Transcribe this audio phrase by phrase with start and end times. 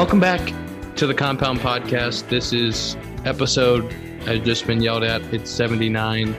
[0.00, 0.54] Welcome back
[0.96, 2.30] to the Compound Podcast.
[2.30, 2.96] This is
[3.26, 3.84] episode,
[4.26, 6.34] I've just been yelled at, it's 79,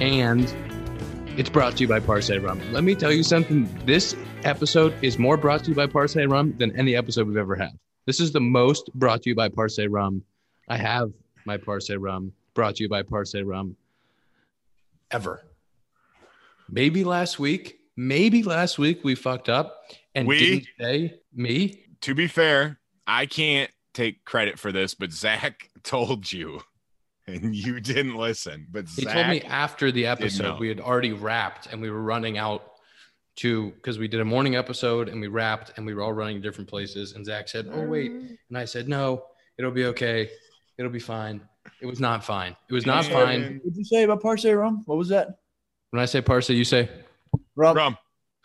[0.00, 0.54] and
[1.36, 2.60] it's brought to you by Parce Rum.
[2.72, 3.72] Let me tell you something.
[3.86, 7.54] This episode is more brought to you by Parce Rum than any episode we've ever
[7.54, 7.70] had.
[8.06, 10.24] This is the most brought to you by Parce Rum.
[10.68, 11.12] I have
[11.44, 13.76] my Parce Rum brought to you by Parce Rum
[15.12, 15.44] ever.
[16.68, 19.84] Maybe last week, maybe last week we fucked up
[20.16, 20.38] and We?
[20.38, 21.84] didn't say me.
[22.02, 26.60] To be fair, I can't take credit for this, but Zach told you
[27.26, 28.66] and you didn't listen.
[28.70, 32.02] But He Zach, told me after the episode we had already wrapped and we were
[32.02, 32.72] running out
[33.36, 36.36] to because we did a morning episode and we wrapped and we were all running
[36.36, 37.12] to different places.
[37.12, 38.36] And Zach said, "Oh wait," mm.
[38.48, 39.24] and I said, "No,
[39.58, 40.28] it'll be okay.
[40.76, 41.40] It'll be fine."
[41.80, 42.56] It was not fine.
[42.68, 43.12] It was not Man.
[43.12, 43.60] fine.
[43.62, 44.82] What did you say about Parce rum?
[44.86, 45.38] What was that?
[45.90, 46.88] When I say Parce, you say,
[47.56, 47.76] Rum.
[47.76, 47.98] Rum.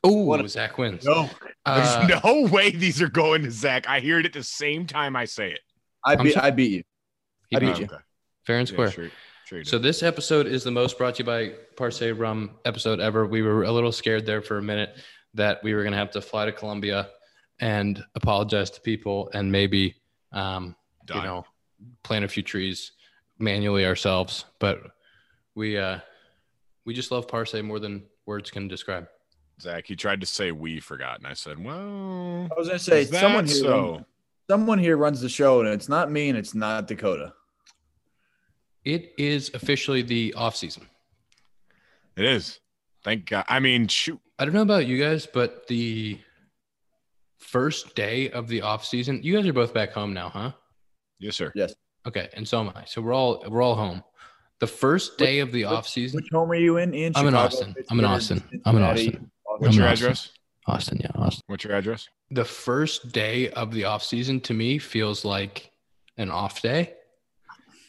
[0.04, 1.30] "Oh, What- Zach wins." No,
[1.66, 3.88] Uh, There's no way these are going to Zach.
[3.88, 5.62] I hear it at the same time I say it.
[6.06, 6.38] I beat.
[6.38, 6.84] I beat you.
[7.50, 7.86] he I beat beat you you.
[7.86, 8.04] Okay.
[8.46, 8.92] fair and Yeah, square.
[8.92, 9.10] sure,
[9.46, 13.26] sure So this episode is the most brought to you by Parce Rum episode ever.
[13.26, 14.98] We were a little scared there for a minute
[15.36, 17.10] that we were going to have to fly to Colombia
[17.60, 19.96] and apologize to people and maybe,
[20.34, 20.76] um,
[21.14, 21.46] you know,
[22.04, 22.92] plant a few trees
[23.40, 24.46] manually ourselves.
[24.60, 24.82] But
[25.56, 26.00] we uh,
[26.86, 29.08] we just love Parce more than words can describe.
[29.64, 33.06] Zach, he tried to say we forgot, and I said, "Well, I was gonna say
[33.06, 33.56] someone here.
[33.56, 34.06] so." Runs,
[34.50, 37.34] someone here runs the show, and it's not me, and it's not Dakota.
[38.84, 40.86] It is officially the off season.
[42.18, 42.60] It is.
[43.04, 43.46] Thank God.
[43.48, 44.20] I mean, shoot.
[44.38, 46.20] I don't know about you guys, but the
[47.40, 50.52] first day of the off season, you guys are both back home now, huh?
[51.20, 51.52] Yes, sir.
[51.56, 51.74] Yes.
[52.06, 52.84] Okay, and so am I.
[52.86, 54.04] So we're all we're all home.
[54.60, 56.94] The first day of the which- off season, Which home are you in?
[56.94, 57.14] Ian?
[57.16, 57.70] I'm in Austin.
[57.90, 58.62] I'm in Pittsburgh, Austin.
[58.66, 59.32] I'm in Austin.
[59.60, 60.06] What's I'm your Austin.
[60.08, 60.32] address?
[60.66, 61.44] Austin, yeah, Austin.
[61.48, 62.08] What's your address?
[62.32, 65.72] The first day of the off season to me feels like
[66.18, 66.94] an off day.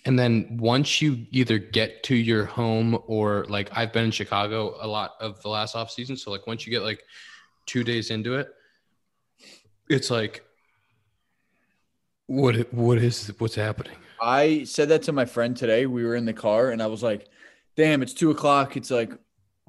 [0.06, 4.76] And then once you either get to your home or like I've been in Chicago
[4.80, 7.02] a lot of the last off season, so like once you get like
[7.66, 8.48] 2 days into it,
[9.88, 10.44] it's like
[12.26, 13.96] what what is what's happening?
[14.20, 15.86] I said that to my friend today.
[15.86, 17.28] We were in the car, and I was like,
[17.76, 18.76] "Damn, it's two o'clock.
[18.76, 19.12] It's like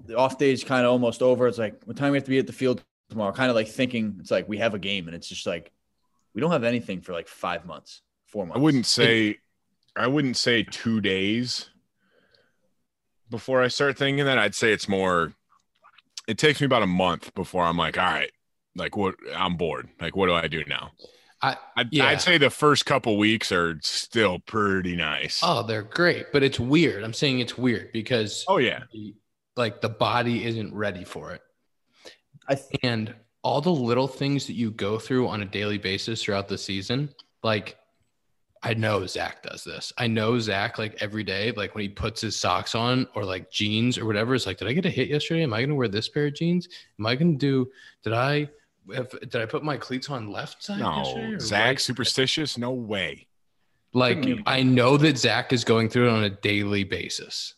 [0.05, 1.47] the off day is kind of almost over.
[1.47, 3.67] It's like what time we have to be at the field tomorrow?" Kind of like
[3.67, 5.71] thinking it's like we have a game, and it's just like
[6.33, 8.57] we don't have anything for like five months, four months.
[8.57, 9.37] I wouldn't say
[9.95, 11.69] I wouldn't say two days
[13.29, 14.37] before I start thinking that.
[14.37, 15.33] I'd say it's more
[16.27, 18.31] it takes me about a month before I'm like, all right,
[18.75, 19.89] like what I'm bored.
[20.01, 20.91] Like what do I do now?
[21.41, 22.07] I I'd, Yeah.
[22.07, 25.41] I'd say the first couple weeks are still pretty nice.
[25.43, 27.03] oh, they're great, but it's weird.
[27.03, 28.83] I'm saying it's weird because Oh, yeah.
[28.91, 29.13] the-
[29.55, 31.41] like the body isn't ready for it.
[32.47, 36.23] I th- and all the little things that you go through on a daily basis
[36.23, 37.77] throughout the season, like
[38.63, 39.93] I know Zach does this.
[39.95, 43.51] I know Zach like every day, like when he puts his socks on or like
[43.51, 45.43] jeans or whatever, it's like, did I get a hit yesterday?
[45.43, 46.67] Am I going to wear this pair of jeans?
[46.99, 47.71] Am I going to do?
[48.03, 48.49] Did I?
[48.89, 50.79] If, did I put my cleats on left side?
[50.79, 51.79] No, Zach right?
[51.79, 52.57] superstitious?
[52.57, 53.27] No way.
[53.93, 57.53] Like I know that Zach is going through it on a daily basis.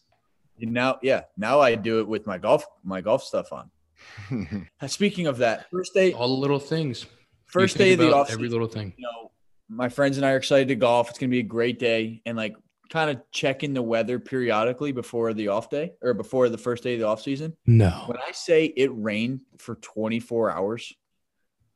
[0.59, 3.69] Now, yeah, now I do it with my golf, my golf stuff on.
[4.79, 7.05] Uh, Speaking of that, first day, All the little things.
[7.45, 8.93] First day of the about off every little thing.
[8.97, 9.31] you know,
[9.69, 11.09] my friends and I are excited to golf.
[11.09, 12.21] It's going to be a great day.
[12.25, 12.55] And like
[12.89, 16.93] kind of checking the weather periodically before the off day or before the first day
[16.93, 17.55] of the off season.
[17.65, 18.03] No.
[18.05, 20.93] When I say it rained for 24 hours,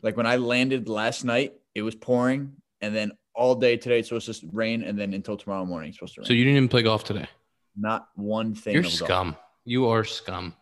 [0.02, 2.54] like when I landed last night, it was pouring.
[2.82, 4.84] And then all day today, it's supposed to rain.
[4.84, 6.26] And then until tomorrow morning, it's supposed to rain.
[6.28, 7.28] So you didn't even play golf today.
[7.76, 8.74] Not one thing.
[8.74, 8.96] You're of golf.
[8.96, 9.36] scum.
[9.66, 10.56] You are scum.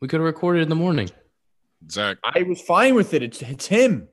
[0.00, 1.10] We could have recorded in the morning.
[1.90, 3.22] Zach, I was fine with it.
[3.22, 4.08] It's, it's him.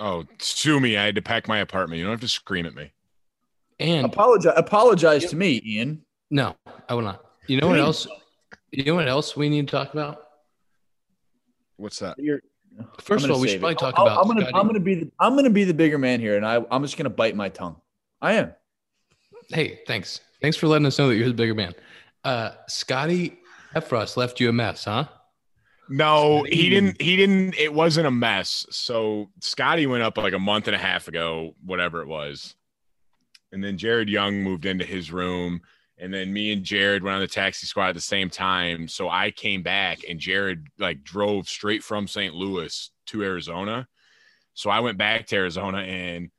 [0.00, 0.96] oh, sue me.
[0.96, 1.98] I had to pack my apartment.
[1.98, 2.92] You don't have to scream at me.
[3.78, 4.54] And Apologize.
[4.56, 6.02] Apologize to me, Ian.
[6.30, 6.56] no,
[6.88, 7.24] I will not.
[7.46, 8.06] You know what else?
[8.70, 10.22] You know what else we need to talk about?
[11.76, 12.16] What's that?
[12.18, 12.40] You're,
[13.00, 14.20] First of all, we save should probably talk I'll- about.
[14.22, 16.46] I'm gonna, Scotty- I'm gonna be, the, I'm gonna be the bigger man here, and
[16.46, 17.76] I, I'm just gonna bite my tongue.
[18.20, 18.52] I am.
[19.48, 20.20] Hey, thanks.
[20.42, 21.72] Thanks for letting us know that you're the bigger man.
[22.24, 23.38] Uh, Scotty
[23.74, 25.06] Effross left you a mess, huh?
[25.88, 27.00] No, he didn't.
[27.00, 27.54] He didn't.
[27.56, 28.66] It wasn't a mess.
[28.70, 32.54] So Scotty went up like a month and a half ago, whatever it was.
[33.52, 35.60] And then Jared Young moved into his room.
[35.98, 38.88] And then me and Jared went on the taxi squad at the same time.
[38.88, 42.34] So I came back and Jared like drove straight from St.
[42.34, 43.86] Louis to Arizona.
[44.54, 46.30] So I went back to Arizona and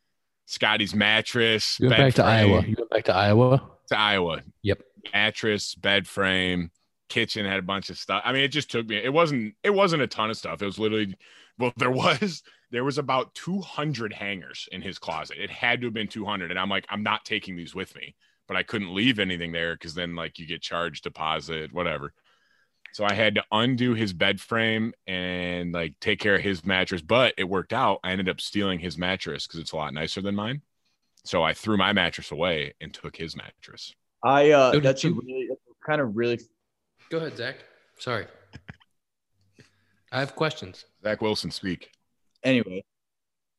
[0.47, 1.77] Scotty's mattress.
[1.79, 2.65] You went bed back to frame- Iowa.
[2.65, 3.69] You went back to Iowa.
[3.87, 4.41] To Iowa.
[4.61, 4.81] Yep.
[5.13, 6.71] Mattress, bed frame,
[7.09, 8.21] kitchen had a bunch of stuff.
[8.25, 8.97] I mean, it just took me.
[8.97, 9.55] It wasn't.
[9.63, 10.61] It wasn't a ton of stuff.
[10.61, 11.15] It was literally.
[11.57, 12.43] Well, there was
[12.73, 15.37] there was about 200 hangers in his closet.
[15.39, 16.49] It had to have been 200.
[16.49, 18.15] And I'm like, I'm not taking these with me,
[18.47, 22.13] but I couldn't leave anything there because then like you get charged deposit, whatever.
[22.91, 27.01] So I had to undo his bed frame and like take care of his mattress,
[27.01, 27.99] but it worked out.
[28.03, 30.61] I ended up stealing his mattress because it's a lot nicer than mine.
[31.25, 33.93] So I threw my mattress away and took his mattress.
[34.23, 36.39] I uh, So did that's a really that's kind of really
[37.09, 37.57] Go ahead, Zach.
[37.99, 38.25] Sorry.
[40.11, 40.85] I have questions.
[41.03, 41.91] Zach Wilson, speak.
[42.43, 42.83] anyway.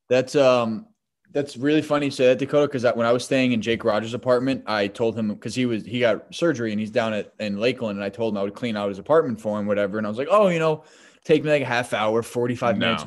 [0.09, 0.87] That's um
[1.33, 4.15] that's really funny you say that Dakota because when I was staying in Jake Rogers'
[4.15, 7.59] apartment, I told him because he was he got surgery and he's down at in
[7.59, 9.99] Lakeland, and I told him I would clean out his apartment for him, whatever.
[9.99, 10.85] And I was like, oh, you know,
[11.25, 12.87] take me like a half hour, forty five No.
[12.87, 13.07] minutes,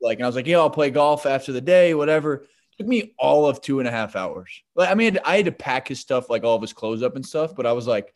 [0.00, 2.44] like, and I was like, yeah, I'll play golf after the day, whatever.
[2.78, 4.50] Took me all of two and a half hours.
[4.74, 7.16] Like, I mean, I had to pack his stuff, like all of his clothes up
[7.16, 8.12] and stuff, but I was like,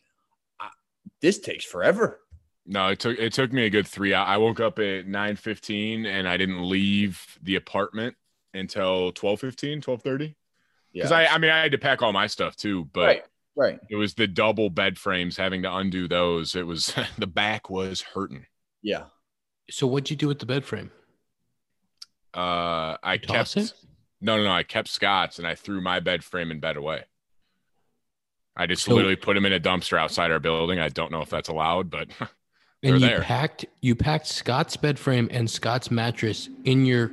[1.22, 2.20] this takes forever.
[2.66, 4.14] No, it took it took me a good three.
[4.14, 8.14] I I woke up at nine fifteen and I didn't leave the apartment
[8.54, 10.34] until 12.15, 12.30.
[10.92, 13.24] Yeah, Because I I mean I had to pack all my stuff too, but right,
[13.56, 16.54] right, it was the double bed frames having to undo those.
[16.54, 18.46] It was the back was hurting.
[18.82, 19.04] yeah.
[19.70, 20.90] So what'd you do with the bed frame?
[22.34, 23.74] Uh I You toss kept it?
[24.20, 27.04] No no no I kept Scott's and I threw my bed frame and bed away.
[28.56, 30.78] I just So- literally put them in a dumpster outside our building.
[30.78, 32.08] I don't know if that's allowed, but
[32.82, 33.22] And They're you there.
[33.22, 37.10] packed you packed Scott's bed frame and Scott's mattress in your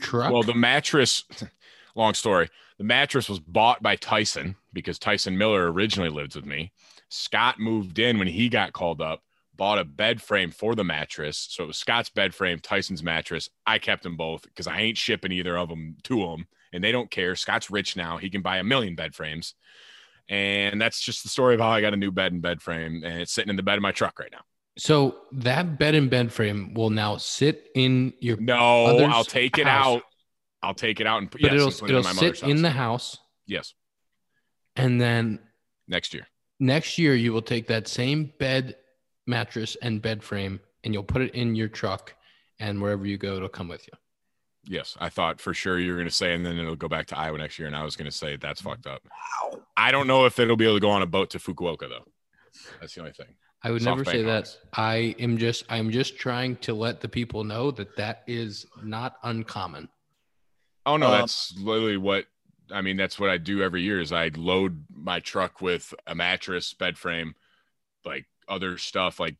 [0.00, 0.32] truck.
[0.32, 1.24] Well, the mattress,
[1.94, 2.48] long story.
[2.78, 6.72] The mattress was bought by Tyson because Tyson Miller originally lived with me.
[7.10, 9.22] Scott moved in when he got called up,
[9.60, 11.46] bought a bed frame for the mattress.
[11.50, 13.46] So it was Scott's bed frame, Tyson's mattress.
[13.66, 16.90] I kept them both because I ain't shipping either of them to them and they
[16.92, 17.36] don't care.
[17.36, 18.16] Scott's rich now.
[18.16, 19.52] He can buy a million bed frames.
[20.30, 23.02] And that's just the story of how I got a new bed and bed frame.
[23.04, 24.40] And it's sitting in the bed of my truck right now.
[24.78, 29.66] so that bed and bed frame will now sit in your No, I'll take it
[29.66, 29.96] house.
[29.98, 30.02] out.
[30.62, 32.48] I'll take it out and put, but yes, it'll it it'll in my mother's sit
[32.48, 33.74] in the house Yes,
[34.76, 35.38] and then
[35.86, 36.26] next year.
[36.58, 38.76] next year you will take that same bed
[39.26, 42.14] mattress and bed frame and you'll put it in your truck
[42.58, 43.92] and wherever you go it'll come with you
[44.64, 47.06] Yes, I thought for sure you were going to say, and then it'll go back
[47.06, 47.66] to Iowa next year.
[47.66, 49.00] And I was going to say that's fucked up.
[49.42, 49.62] Wow.
[49.74, 52.04] I don't know if it'll be able to go on a boat to Fukuoka though.
[52.78, 53.28] That's the only thing.
[53.62, 57.00] i would Soft never say bank that i am just i'm just trying to let
[57.00, 59.88] the people know that that is not uncommon
[60.86, 62.24] Oh no, Um, that's literally what
[62.72, 62.96] I mean.
[62.96, 64.00] That's what I do every year.
[64.00, 67.34] Is I load my truck with a mattress, bed frame,
[68.04, 69.36] like other stuff like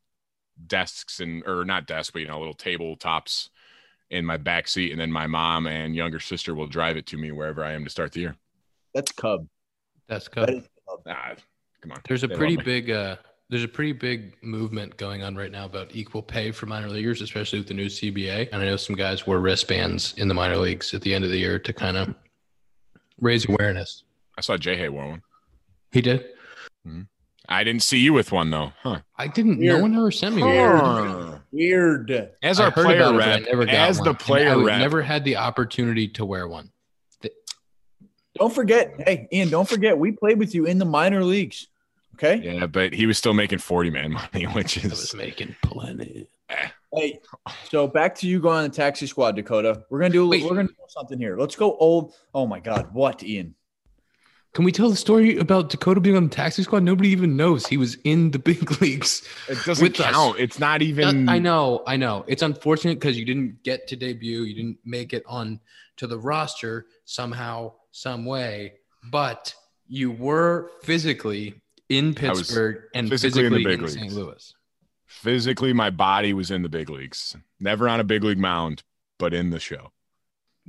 [0.67, 3.49] desks and or not desks, but you know, little tabletops
[4.11, 7.17] in my back seat, and then my mom and younger sister will drive it to
[7.17, 8.37] me wherever I am to start the year.
[8.95, 9.47] That's Cub.
[10.09, 11.01] that's That good Cub.
[11.07, 11.35] Ah,
[11.81, 12.01] come on.
[12.09, 13.17] there's a They pretty big uh
[13.49, 17.21] there's a pretty big movement going on right now about equal pay for minor leaguers,
[17.21, 18.49] especially with the new CBA.
[18.53, 21.31] And I know some guys wear wristbands in the minor leagues at the end of
[21.31, 22.15] the year to kind of
[23.21, 24.05] raise awareness.
[24.39, 25.23] I saw Jay Hay wore one.
[25.91, 26.27] He did.
[27.51, 28.73] I didn't see you with one though.
[28.83, 29.01] Huh.
[29.19, 29.59] I didn't.
[29.59, 29.77] Weird.
[29.77, 30.81] No one ever sent me Weird.
[30.81, 31.43] one.
[31.51, 32.31] Weird.
[32.43, 34.09] As our player about it, I never got as one.
[34.09, 36.71] the player I rep, never had the opportunity to wear one.
[38.37, 41.67] Don't forget, hey, Ian, don't forget, we played with you in the minor leagues.
[42.15, 42.37] Okay.
[42.37, 46.29] yeah, but he was still making forty man money, which I was is making plenty.
[46.95, 47.21] Hey,
[47.69, 49.85] so back to you going on the taxi squad, Dakota.
[49.91, 50.45] We're gonna do Wait.
[50.45, 51.37] we're gonna do something here.
[51.37, 52.15] Let's go old.
[52.35, 53.55] Oh my god, what, Ian?
[54.53, 56.83] Can we tell the story about Dakota being on the taxi squad?
[56.83, 59.23] Nobody even knows he was in the big leagues.
[59.49, 60.13] it doesn't With us.
[60.13, 60.39] count.
[60.41, 61.29] It's not uh, even.
[61.29, 62.25] I know, I know.
[62.27, 64.43] It's unfortunate because you didn't get to debut.
[64.43, 65.61] You didn't make it on
[65.99, 68.75] to the roster somehow, some way.
[69.11, 69.55] But
[69.87, 71.55] you were physically
[71.89, 74.03] in Pittsburgh and physically physically, in the big in St.
[74.03, 74.15] leagues.
[74.17, 74.55] Louis.
[75.07, 77.37] Physically, my body was in the big leagues.
[77.61, 78.83] Never on a big league mound,
[79.19, 79.91] but in the show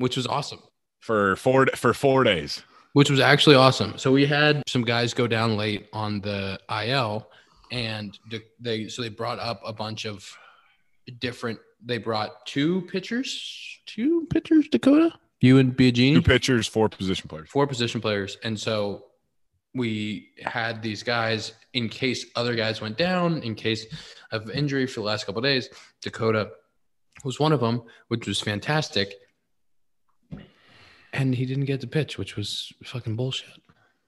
[0.02, 0.60] which was awesome.
[1.00, 2.64] for four for four days.
[2.94, 3.98] Which was actually awesome.
[3.98, 7.30] So we had some guys go down late on the IL,
[7.72, 8.18] and
[8.60, 10.30] they so they brought up a bunch of
[11.20, 11.60] different.
[11.84, 14.68] They brought two pitchers, two pitchers.
[14.68, 17.50] Dakota, you and Biagini, Two pitchers, four position players.
[17.50, 19.06] four position players, and so
[19.74, 23.86] we had these guys in case other guys went down, in case
[24.34, 25.70] of injury for the last couple of days.
[26.02, 26.50] Dakota
[27.24, 29.14] was one of them, which was fantastic.
[31.14, 33.50] And he didn't get to pitch, which was fucking bullshit.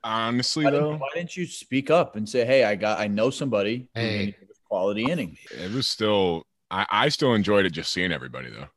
[0.05, 3.07] Honestly, Why though, didn't, why didn't you speak up and say, "Hey, I got, I
[3.07, 4.25] know somebody who's Hey.
[4.31, 4.36] gonna
[4.67, 5.38] quality inning"?
[5.51, 6.45] it was still.
[6.72, 8.67] I, I still enjoyed it just seeing everybody though.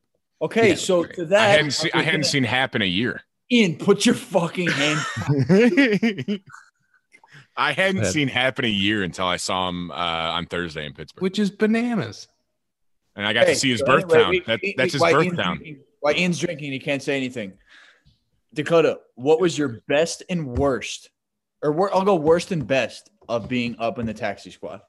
[0.42, 1.90] Okay, Yeah, so to that, I hadn't seen.
[1.95, 3.23] I hadn't gonna- seen happen a year.
[3.50, 5.00] Ian, put your fucking hand.
[7.56, 8.12] I hadn't ahead.
[8.12, 11.50] seen happen a year until I saw him uh, on Thursday in Pittsburgh, Which is
[11.50, 12.28] bananas.
[13.14, 14.30] and I got Hey, to see his so birth anyway, town.
[14.30, 15.56] we- That, we- that's his birth Ian's town.
[15.59, 17.52] drinking- While Ian's drinking, he can't say anything.
[18.56, 21.10] Dakota, what was your best and worst,
[21.62, 24.80] or wor- I'll go worst and best of being up in the taxi squad?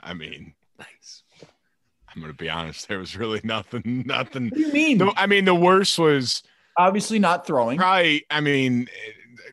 [0.00, 1.22] I mean, nice.
[2.14, 2.88] I'm gonna be honest.
[2.88, 4.02] There was really nothing.
[4.06, 4.46] Nothing.
[4.50, 4.98] What do you mean?
[4.98, 6.42] The, I mean, the worst was
[6.78, 7.78] Obviously not throwing.
[7.78, 8.24] probably.
[8.30, 8.88] I mean,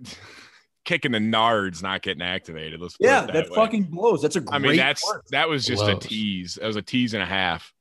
[0.86, 2.82] kicking the nards, not getting activated.
[2.82, 4.22] Let's Yeah, it that, fucking blows.
[4.22, 4.55] That's a great.
[4.55, 5.25] I mean, that's work.
[5.32, 5.98] that was just Blows.
[6.03, 6.55] a tease.
[6.55, 7.72] That was a tease and a half.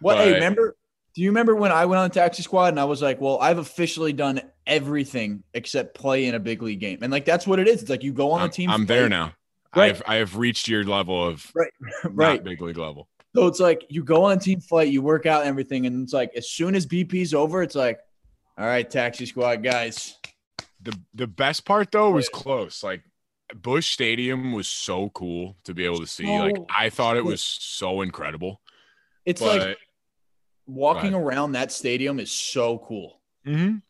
[0.00, 0.16] what.
[0.18, 0.76] Hey, but- remember?
[1.16, 3.56] Do you remember when I went on taxi squad and I was like, "Well, I've
[3.56, 7.66] officially done everything except play in a big league game," and like that's what it
[7.66, 7.80] is.
[7.80, 8.70] It's like you go on I'm, the team.
[8.70, 9.32] I'm there now.
[9.74, 9.92] Right.
[9.92, 11.50] I've I have reached your level of
[12.04, 12.36] right?
[12.36, 13.08] not big league level.
[13.34, 16.12] So it's like you go on team flight, you work out and everything, and it's
[16.12, 17.98] like as soon as BP's over, it's like,
[18.58, 20.16] all right, taxi squad guys.
[20.82, 22.84] The the best part though was close.
[22.84, 23.02] Like
[23.54, 26.26] Busch Stadium was so cool to be able to see.
[26.26, 28.60] Like I thought it was so incredible.
[29.24, 29.78] It's But like
[30.66, 33.20] walking Go around that stadium is so cool.
[33.46, 33.82] Mhm.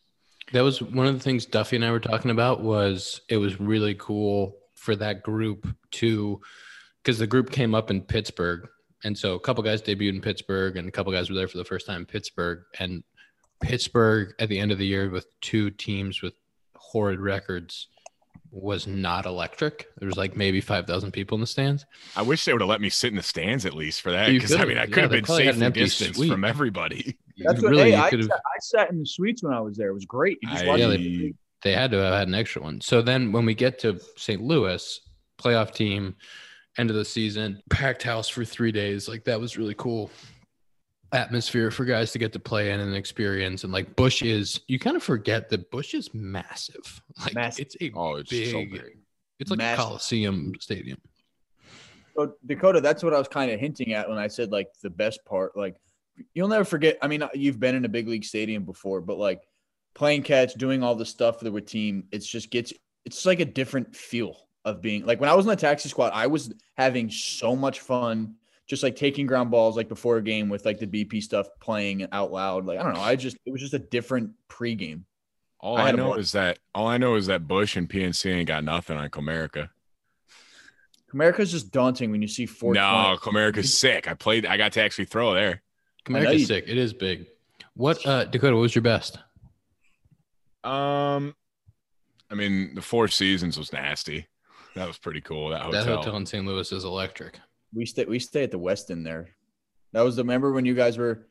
[0.53, 3.59] That was one of the things Duffy and I were talking about was it was
[3.59, 6.41] really cool for that group to
[7.03, 8.69] because the group came up in Pittsburgh.
[9.05, 11.59] And so a couple guys debuted in Pittsburgh and a couple guys were there for
[11.59, 12.63] the first time in Pittsburgh.
[12.79, 13.03] And
[13.61, 16.35] Pittsburgh at the end of the year with two teams with
[16.75, 17.89] horrid records
[18.57, 19.89] was not electric.
[19.99, 21.85] There was like maybe 5,000 people in the stands.
[22.17, 24.31] I wish they would have let me sit in the stands at least for that
[24.31, 26.31] because I mean I Yeah, could have been probably had an safely distanced suite.
[26.33, 27.17] from everybody.
[27.39, 29.89] That's what really hey, I, sat, I sat in the suites when I was there.
[29.91, 30.39] It was great.
[30.43, 32.81] You just I- Yeah, the- they had to have had an extra one.
[32.81, 34.41] So then when we get to St.
[34.41, 35.01] Louis,
[35.39, 36.15] playoff team,
[36.79, 39.09] end of the season, packed house for three days.
[39.09, 40.11] Like that was really cool
[41.13, 43.65] atmosphere for guys to get to play in and experience.
[43.65, 47.03] And like Busch is, you kind of forget that Busch is massive.
[47.25, 47.67] Like Massive.
[47.67, 48.99] it's a Oh, it's big, so big.
[49.39, 49.79] it's like Massive.
[49.79, 50.99] a Coliseum stadium.
[52.15, 54.91] So Dakota, that's what I was kind of hinting at when I said like the
[54.91, 55.57] best part.
[55.57, 55.77] Like
[56.35, 56.99] you'll never forget.
[57.01, 59.43] I mean, you've been in a big league stadium before, but like
[59.95, 62.73] playing catch, doing all the stuff with the team, it's just gets
[63.07, 64.37] it's like a different feel
[64.67, 67.81] of being like when I was in the taxi squad, I was having so much
[67.81, 68.35] fun
[68.67, 72.07] just like taking ground balls like before a game with like the BP stuff playing
[72.13, 72.67] out loud.
[72.67, 75.03] Like I don't know, I just it was just a different pregame.
[75.61, 78.49] All I I, know is that all I know is that Busch and PNC ain't
[78.49, 79.71] got nothing on Comerica.
[81.13, 82.75] America's just daunting when you see four.
[82.75, 84.09] No, Comerica's sick.
[84.09, 84.45] I played.
[84.45, 85.63] I got to actually throw there.
[86.07, 86.65] I know America's sick.
[86.67, 87.27] It is big.
[87.75, 89.19] What uh Dakota, what was your best?
[90.65, 91.37] Um,
[92.31, 94.27] I mean, the Four Seasons was nasty.
[94.75, 95.51] That was pretty cool.
[95.51, 95.85] That hotel.
[95.85, 96.45] That hotel in St.
[96.45, 97.39] Louis is electric.
[97.77, 99.29] We stay we stay at the Westin there.
[99.93, 101.27] That was the remember when you guys were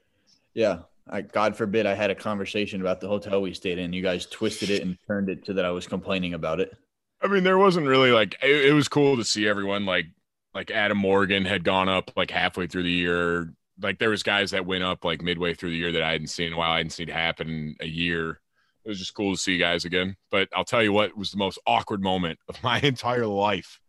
[0.53, 0.79] yeah.
[1.09, 3.93] I God forbid I had a conversation about the hotel we stayed in.
[3.93, 6.75] You guys twisted it and turned it to that I was complaining about it.
[7.21, 10.05] I mean, there wasn't really like it, it was cool to see everyone like
[10.53, 13.53] like Adam Morgan had gone up like halfway through the year.
[13.81, 16.27] Like there was guys that went up like midway through the year that I hadn't
[16.27, 16.71] seen a while.
[16.71, 18.39] I hadn't seen happen in a year.
[18.83, 20.15] It was just cool to see you guys again.
[20.31, 23.79] But I'll tell you what was the most awkward moment of my entire life.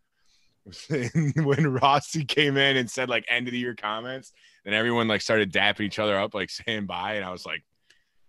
[0.90, 4.32] when Rossy came in and said like end of the year comments,
[4.64, 7.14] then everyone like started dapping each other up, like saying bye.
[7.14, 7.62] And I was like,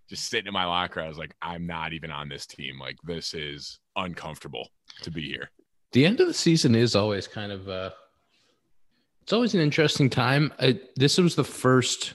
[0.10, 1.01] just sitting in my locker.
[1.01, 2.79] I was like, I'm not even on this team.
[2.79, 4.70] Like, this is uncomfortable
[5.01, 5.50] to be here.
[5.91, 7.89] the end of the season is always kind of uh
[9.24, 12.13] it's always an interesting time I, this was the first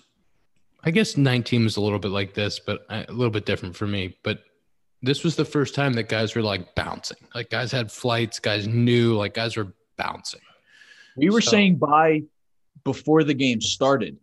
[0.84, 3.76] i guess 19 was a little bit like this but uh, a little bit different
[3.76, 4.40] for me but
[5.02, 8.66] this was the first time that guys were like bouncing like guys had flights guys
[8.66, 10.40] knew like guys were bouncing
[11.16, 12.22] We were So- saying bye
[12.84, 14.16] before the game started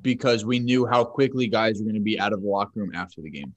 [0.00, 2.92] because we knew how quickly guys were going to be out of the locker room
[2.94, 3.54] after the game.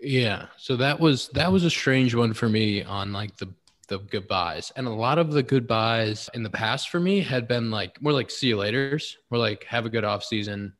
[0.00, 0.46] Yeah.
[0.58, 3.48] So that was that was a strange one for me on like the
[3.88, 4.72] the goodbyes.
[4.74, 8.12] And a lot of the goodbyes in the past for me had been like more
[8.12, 9.14] like see you laters.
[9.30, 10.72] More like have a good off season.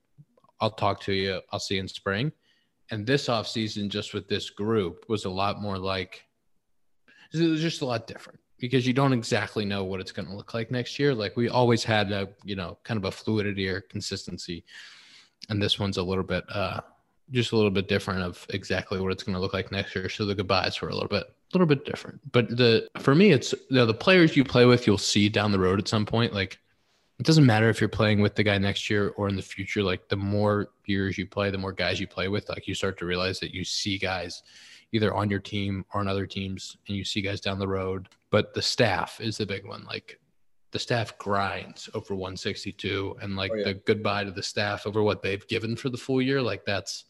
[0.61, 1.41] I'll talk to you.
[1.53, 2.33] I'll see you in spring.
[2.91, 6.25] And this off season just with this group was a lot more like
[7.33, 10.35] it was just a lot different because you don't exactly know what it's going to
[10.35, 11.15] look like next year.
[11.15, 14.65] Like we always had a, you know, kind of a fluidity or consistency.
[15.49, 16.81] And this one's a little bit uh
[17.33, 20.09] just a little bit different of exactly what it's going to look like next year.
[20.09, 22.21] So the goodbyes were a little bit, a little bit different.
[22.31, 25.53] But the for me, it's you know, the players you play with, you'll see down
[25.53, 26.33] the road at some point.
[26.33, 26.59] Like
[27.19, 29.83] it doesn't matter if you're playing with the guy next year or in the future.
[29.83, 32.99] Like the more years you play, the more guys you play with, like you start
[32.99, 34.43] to realize that you see guys
[34.93, 38.09] either on your team or on other teams, and you see guys down the road.
[38.31, 39.85] But the staff is the big one.
[39.85, 40.19] Like
[40.73, 43.65] the staff grinds over 162, and like Oh, yeah.
[43.65, 46.41] the goodbye to the staff over what they've given for the full year.
[46.43, 47.05] Like that's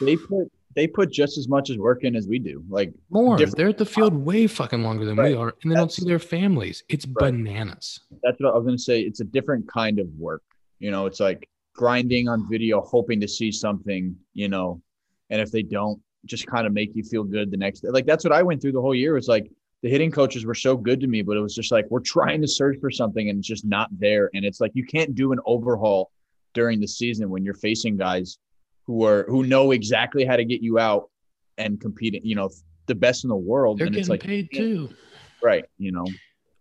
[0.00, 2.64] They put they put just as much as work in as we do.
[2.68, 3.38] Like More.
[3.38, 5.30] They're at the field way fucking longer than Right.
[5.32, 6.82] we are, and they don't see their families.
[6.88, 7.30] It's Right.
[7.32, 8.00] bananas.
[8.24, 9.00] that's what I was going to say.
[9.02, 10.42] It's a different kind of work.
[10.80, 14.16] You know, it's like grinding on video, hoping to see something.
[14.32, 14.82] You know,
[15.30, 17.88] and if they don't, just kind of make you feel good the next day.
[17.88, 19.16] Like that's what I went through the whole year.
[19.16, 19.50] It's like
[19.82, 22.40] the hitting coaches were so good to me, but it was just like we're trying
[22.40, 24.30] to search for something and it's just not there.
[24.34, 26.10] And it's like you can't do an overhaul
[26.54, 28.38] during the season when you're facing guys
[28.86, 31.10] who are who know exactly how to get you out
[31.58, 32.24] and compete.
[32.24, 32.50] You know,
[32.86, 33.78] the best in the world.
[33.78, 34.90] They're and getting it's like paid too.
[35.42, 35.64] right.
[35.78, 36.06] You know,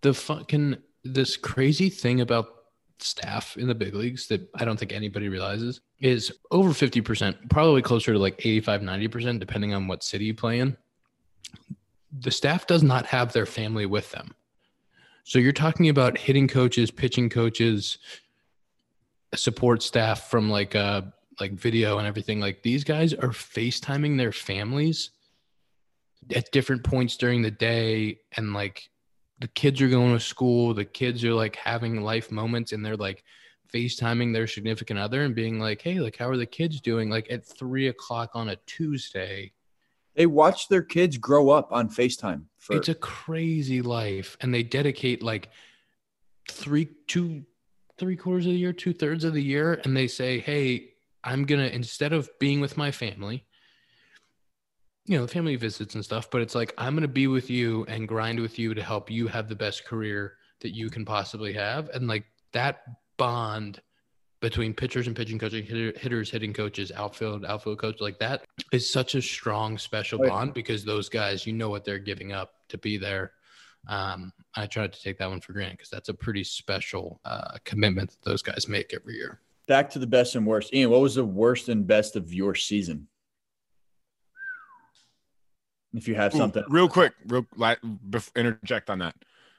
[0.02, 2.48] The fucking this crazy thing about
[3.00, 7.82] staff in the big leagues that I don't think anybody realizes is over 50%, probably
[7.82, 10.78] closer to like 85, 90%, depending on what city you play in.
[12.20, 14.36] The staff does not have their family with them.
[15.24, 17.98] So you're talking about hitting coaches, pitching coaches,
[19.36, 21.02] support staff from like uh
[21.40, 22.40] like video and everything.
[22.40, 25.12] Like these guys are FaceTiming their families
[26.36, 28.90] at different points during the day and like
[29.40, 32.98] the kids are going to school the kids are like having life moments and they're
[32.98, 33.24] like
[33.74, 37.32] facetiming their significant other and being like hey like how are the kids doing like
[37.32, 39.52] at three o'clock on a tuesday
[40.16, 42.44] they watch their kids grow up on FaceTime.
[42.60, 45.50] For, it's a crazy life and they dedicate like
[46.50, 47.44] three two
[47.98, 50.90] three quarters of the year two thirds of the year and they say hey
[51.24, 53.46] i'm gonna instead of being with my family
[55.06, 58.08] you know family visits and stuff but it's like i'm gonna be with you and
[58.08, 61.90] grind with you to help you have the best career that you can possibly have
[61.90, 62.84] and like that
[63.18, 63.82] bond
[64.40, 68.92] between pitchers and pitching coaching hitter, hitters hitting coaches outfield outfield coach like that is
[68.92, 70.30] such a strong special yeah.
[70.30, 73.32] bond because those guys you know what they're giving up to be there
[73.90, 77.58] um, i tried to take that one for granted because that's a pretty special uh,
[77.66, 80.74] commitment that those guys make every year back to the best and worst.
[80.74, 83.08] Ian, what was the worst and best of your season?
[85.94, 87.76] If you have Ooh, something, real quick, real la-
[88.10, 89.16] bef- interject on that.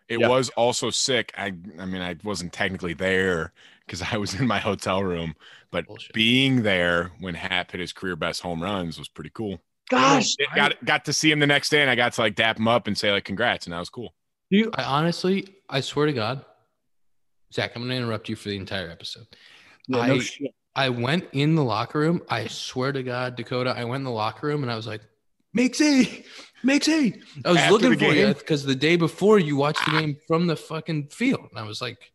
[0.08, 0.28] It Yeah.
[0.28, 1.32] was also sick.
[1.38, 1.46] I
[1.78, 3.52] I mean, I wasn't technically there
[3.86, 5.34] because I was in my hotel room,
[5.70, 6.12] but Bullshit.
[6.12, 9.60] being there when Happ hit his career best home runs was pretty cool.
[9.88, 12.34] gosh, It got got to see him the next day, and I got to like
[12.34, 14.14] dap him up and say like congrats, and that was cool.
[14.50, 16.44] you, I honestly, I swear to God,
[17.52, 19.26] Zach, I'm going to interrupt you for the entire episode.
[19.88, 20.50] yeah, no I- shit.
[20.76, 22.20] I went in the locker room.
[22.28, 25.02] I swear to God, Dakota, I went in the locker room and I was like,
[25.56, 26.24] Mixie,
[26.64, 27.22] Mixie.
[27.44, 30.46] I was After looking for you because the day before you watched the game from
[30.46, 31.48] the fucking field.
[31.50, 32.12] And I was like,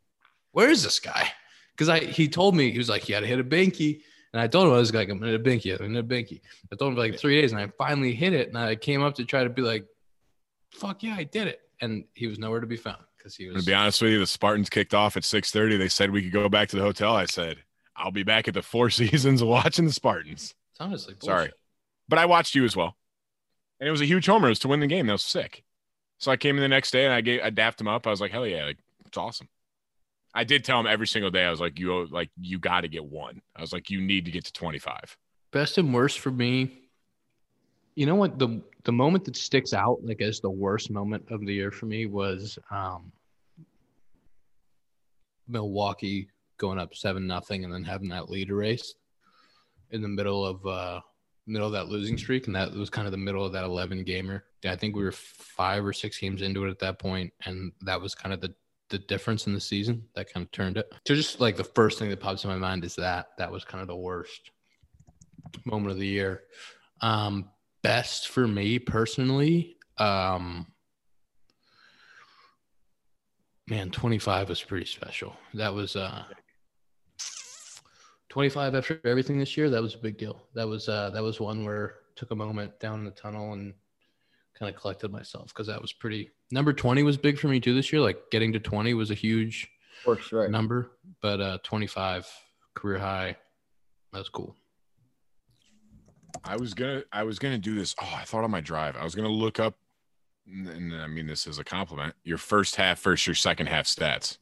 [0.51, 1.29] where is this guy?
[1.75, 4.01] Because I he told me, he was like, you had to hit a binky.
[4.33, 5.71] And I told him, I was like, I'm going to hit a binky.
[5.71, 6.41] I'm going to binky.
[6.71, 8.49] I told him for like three days and I finally hit it.
[8.49, 9.85] And I came up to try to be like,
[10.71, 11.61] fuck yeah, I did it.
[11.81, 13.63] And he was nowhere to be found because he was.
[13.63, 15.77] To be honest with you, the Spartans kicked off at six thirty.
[15.77, 17.15] They said we could go back to the hotel.
[17.15, 17.57] I said
[17.95, 20.55] I'll be back at the Four Seasons watching the Spartans.
[20.71, 21.51] It's honestly Sorry.
[22.07, 22.97] But I watched you as well,
[23.79, 24.47] and it was a huge homer.
[24.47, 25.07] It was to win the game.
[25.07, 25.63] That was sick.
[26.17, 28.05] So I came in the next day and I gave I dapped him up.
[28.05, 29.47] I was like, hell yeah, like it's awesome.
[30.33, 31.43] I did tell him every single day.
[31.43, 33.41] I was like, you like you got to get one.
[33.55, 35.17] I was like, you need to get to twenty five.
[35.51, 36.75] best and worst for me
[37.95, 41.41] you know what the the moment that sticks out like as the worst moment of
[41.45, 43.11] the year for me was um
[45.47, 48.95] milwaukee going up seven nothing and then having that lead erased
[49.91, 51.01] in the middle of uh
[51.49, 54.03] middle of that losing streak and that was kind of the middle of that 11
[54.03, 57.71] gamer i think we were five or six games into it at that point and
[57.81, 58.53] that was kind of the
[58.89, 61.99] the difference in the season that kind of turned it so just like the first
[61.99, 64.51] thing that pops in my mind is that that was kind of the worst
[65.65, 66.43] moment of the year.
[67.01, 67.49] Um,
[67.81, 70.67] best for me personally, um,
[73.67, 75.35] man, 25 was pretty special.
[75.53, 76.23] That was uh,
[78.29, 79.69] 25 after everything this year.
[79.69, 80.41] That was a big deal.
[80.53, 83.53] That was uh, that was one where I took a moment down in the tunnel
[83.53, 83.73] and
[84.57, 86.29] kind of collected myself because that was pretty.
[86.51, 88.01] Number 20 was big for me too this year.
[88.01, 90.49] Like getting to 20 was a huge Of course, right.
[90.49, 92.27] number, but uh, 25
[92.75, 93.35] career high.
[94.13, 94.55] That was cool.
[96.43, 97.95] I was gonna I was gonna do this.
[98.01, 98.95] Oh, I thought on my drive.
[98.95, 99.75] I was gonna look up,
[100.47, 102.13] and, and I mean this is a compliment.
[102.23, 104.37] Your first half versus your second half stats.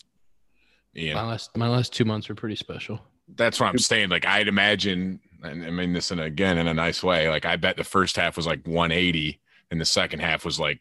[0.95, 2.99] Ian, My last my last two months were pretty special.
[3.35, 4.09] That's what I'm saying.
[4.09, 7.29] Like I'd imagine, and I mean this in again in a nice way.
[7.29, 9.39] Like I bet the first half was like 180,
[9.71, 10.79] and the second half was like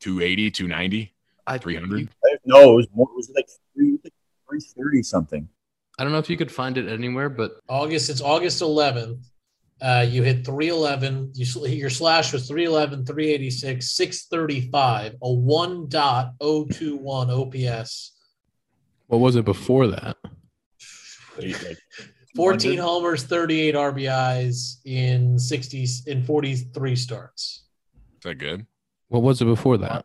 [0.00, 1.14] 280, 290,
[1.46, 2.08] I 300.
[2.44, 3.08] No, it was more.
[3.10, 3.98] It was like three,
[4.48, 5.48] three thirty something.
[5.98, 8.08] I don't know if you could find it anywhere, but August.
[8.08, 9.26] It's August 11th.
[9.82, 11.32] Uh, you hit 311.
[11.34, 18.12] You sl- your slash was 311, 386, 635, a 1.021 OPS,
[19.10, 20.16] what was it before that?
[22.36, 27.64] 14 homers, 38 RBIs in 60 in 43 starts.
[28.18, 28.66] Is that good?
[29.08, 30.04] What was it before that?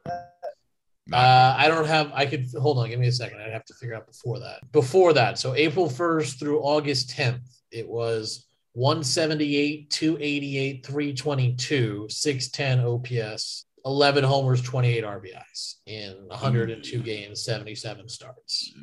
[1.13, 2.11] Uh, I don't have.
[2.13, 2.89] I could hold on.
[2.89, 3.39] Give me a second.
[3.39, 4.71] I'd have to figure out before that.
[4.71, 13.65] Before that, so April 1st through August 10th, it was 178, 288, 322, 610 OPS,
[13.85, 18.73] 11 homers, 28 RBIs in 102 games, 77 starts.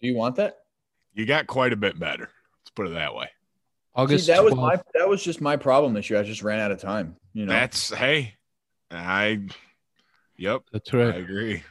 [0.00, 0.58] Do you want that?
[1.14, 2.30] You got quite a bit better.
[2.60, 3.28] Let's put it that way.
[3.94, 6.20] August See, that was my that was just my problem this year.
[6.20, 7.16] I just ran out of time.
[7.32, 8.34] You know, That's hey,
[8.90, 9.46] I.
[10.36, 11.14] Yep, That's right.
[11.14, 11.62] I agree.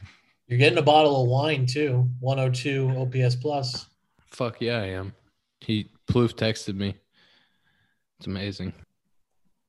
[0.48, 3.86] You're getting a bottle of wine too, 102 OPS plus.
[4.30, 5.12] Fuck yeah, I am.
[5.60, 6.96] He Plouffe texted me.
[8.18, 8.72] It's amazing.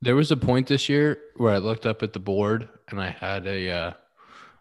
[0.02, 3.10] There was a point this year where I looked up at the board and I
[3.10, 3.92] had a uh,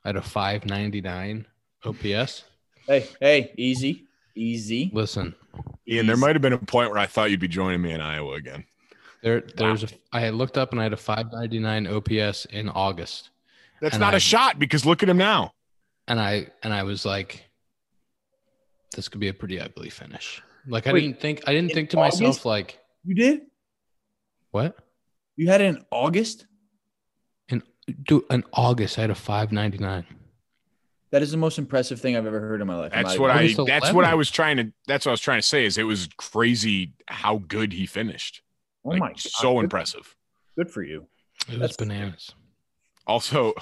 [0.04, 1.46] I had a 599
[1.84, 2.44] OPS.
[2.86, 4.90] Hey, hey, easy, easy.
[4.92, 5.34] Listen,
[5.88, 8.00] Ian, there might have been a point where I thought you'd be joining me in
[8.00, 8.64] Iowa again.
[9.22, 13.30] there there's a I had looked up and I had a 599 OPS in August.
[13.80, 15.52] That's not a I- shot because look at him now.
[16.08, 17.44] And I and I was like
[18.94, 20.42] this could be a pretty ugly finish.
[20.66, 23.40] Like I Wait, didn't think I didn't think to myself like You did?
[24.52, 24.76] what?
[25.36, 26.46] You had it in August?
[27.48, 27.62] In
[28.04, 30.06] do in August I had a 599.
[31.12, 32.92] That is the most impressive thing I've ever heard in my life.
[32.92, 33.44] That's not what I.
[33.44, 34.72] August That's what I was trying to.
[34.86, 35.64] That's what I was trying to say.
[35.64, 38.42] Is it was crazy how good he finished.
[38.84, 40.16] Oh Like, my god, so good, impressive.
[40.56, 41.06] Good for you.
[41.48, 42.32] It was That's- bananas.
[43.06, 43.54] Also,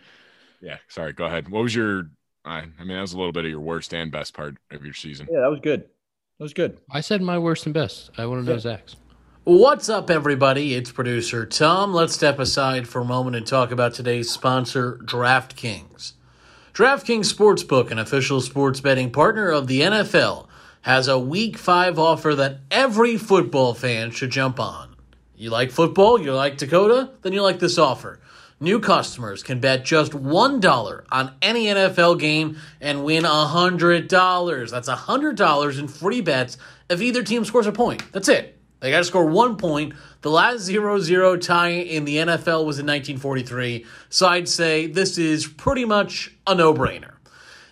[0.62, 0.78] yeah.
[0.88, 1.12] Sorry.
[1.12, 1.48] Go ahead.
[1.48, 2.10] What was your?
[2.44, 4.84] I, I mean, that was a little bit of your worst and best part of
[4.84, 5.26] your season.
[5.30, 5.80] Yeah, that was good.
[6.38, 6.78] That was good.
[6.90, 8.10] I said my worst and best.
[8.16, 8.60] I want to know Yeah.
[8.60, 8.96] Zach's.
[9.44, 10.74] What's up, everybody?
[10.74, 11.92] It's producer Tom.
[11.92, 16.12] Let's step aside for a moment and talk about today's sponsor, DraftKings.
[16.76, 20.46] DraftKings Sportsbook, an official sports betting partner of the NFL,
[20.82, 24.94] has a Week 5 offer that every football fan should jump on.
[25.34, 26.20] You like football?
[26.20, 27.12] You like Dakota?
[27.22, 28.20] Then you like this offer.
[28.60, 34.70] New customers can bet just $1 on any NFL game and win $100.
[34.70, 36.58] That's $100 in free bets
[36.90, 38.02] if either team scores a point.
[38.12, 38.55] That's it.
[38.80, 39.94] They got to score one point.
[40.20, 45.18] The last 0 0 tie in the NFL was in 1943, so I'd say this
[45.18, 47.14] is pretty much a no brainer.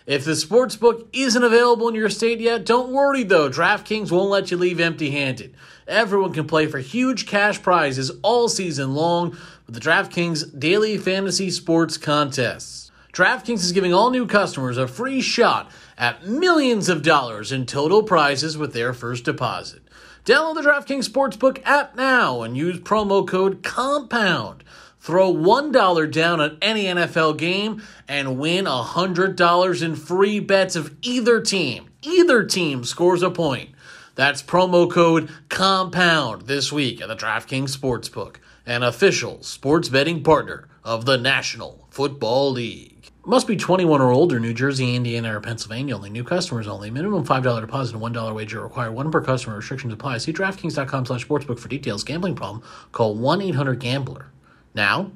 [0.05, 3.49] If the sports book isn't available in your state yet, don't worry though.
[3.49, 5.55] DraftKings won't let you leave empty handed.
[5.87, 9.31] Everyone can play for huge cash prizes all season long
[9.65, 12.91] with the DraftKings Daily Fantasy Sports Contests.
[13.13, 18.03] DraftKings is giving all new customers a free shot at millions of dollars in total
[18.03, 19.81] prizes with their first deposit.
[20.25, 24.63] Download the DraftKings Sportsbook app now and use promo code COMPOUND.
[24.99, 31.41] Throw $1 down on any NFL game and win $100 in free bets if either
[31.41, 33.69] team, either team scores a point.
[34.15, 40.67] That's promo code COMPOUND this week at the DraftKings Sportsbook, an official sports betting partner
[40.83, 42.94] of the National Football League.
[43.27, 46.11] Must be 21 or older, New Jersey, Indiana, or Pennsylvania only.
[46.11, 46.91] New customers only.
[46.91, 48.91] Minimum $5 deposit and $1 wager required.
[48.91, 49.55] One per customer.
[49.55, 50.19] Restrictions apply.
[50.19, 52.03] See DraftKings.com slash sportsbook for details.
[52.03, 52.61] Gambling problem?
[52.91, 54.31] Call 1-800-GAMBLER.
[54.75, 55.11] Now,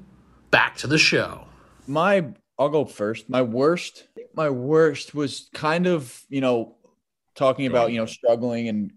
[0.50, 1.46] back to the show.
[1.86, 3.30] My I'll go first.
[3.30, 6.76] My worst, my worst was kind of, you know,
[7.36, 8.92] talking about, you know, struggling and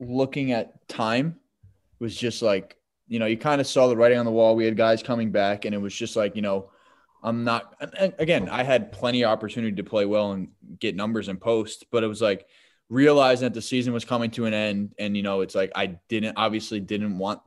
[0.00, 1.36] looking at time
[2.00, 4.56] was just like, you know, you kind of saw the writing on the wall.
[4.56, 6.70] We had guys coming back and it was just like, you know,
[7.22, 7.74] I'm not
[8.18, 10.48] again, I had plenty of opportunity to play well and
[10.78, 12.46] get numbers and post, but it was like
[12.88, 15.98] realizing that the season was coming to an end and you know, it's like I
[16.08, 17.40] didn't obviously didn't want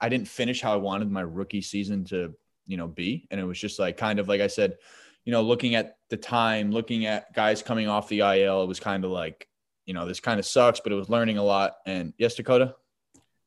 [0.00, 2.34] I didn't finish how I wanted my rookie season to,
[2.66, 3.26] you know, be.
[3.30, 4.78] And it was just like kind of like I said,
[5.24, 8.80] you know, looking at the time, looking at guys coming off the IL, it was
[8.80, 9.48] kind of like,
[9.86, 11.76] you know, this kind of sucks, but it was learning a lot.
[11.86, 12.74] And yes, Dakota.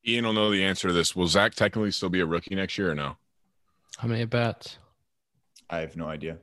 [0.08, 1.16] Ian will know the answer to this.
[1.16, 3.18] Will Zach technically still be a rookie next year or no?
[3.98, 4.78] How many at bats?
[5.70, 6.38] I have no idea.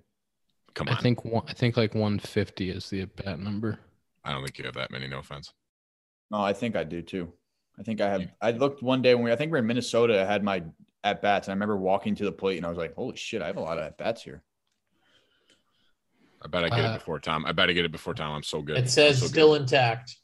[0.75, 0.95] Come on.
[0.97, 3.79] I think one, I think like 150 is the at bat number.
[4.25, 5.07] I don't think you have that many.
[5.07, 5.53] No offense.
[6.31, 7.33] No, I think I do too.
[7.79, 8.23] I think I have.
[8.41, 10.21] I looked one day when we, I think we are in Minnesota.
[10.21, 10.63] I had my
[11.05, 13.43] at bats, and I remember walking to the plate, and I was like, "Holy shit,
[13.43, 14.43] I have a lot of at bats here."
[16.43, 17.45] I bet I get Uh, it before Tom.
[17.47, 18.35] I bet I get it before Tom.
[18.35, 18.77] I'm so good.
[18.79, 19.63] It says so still good.
[19.63, 20.17] intact.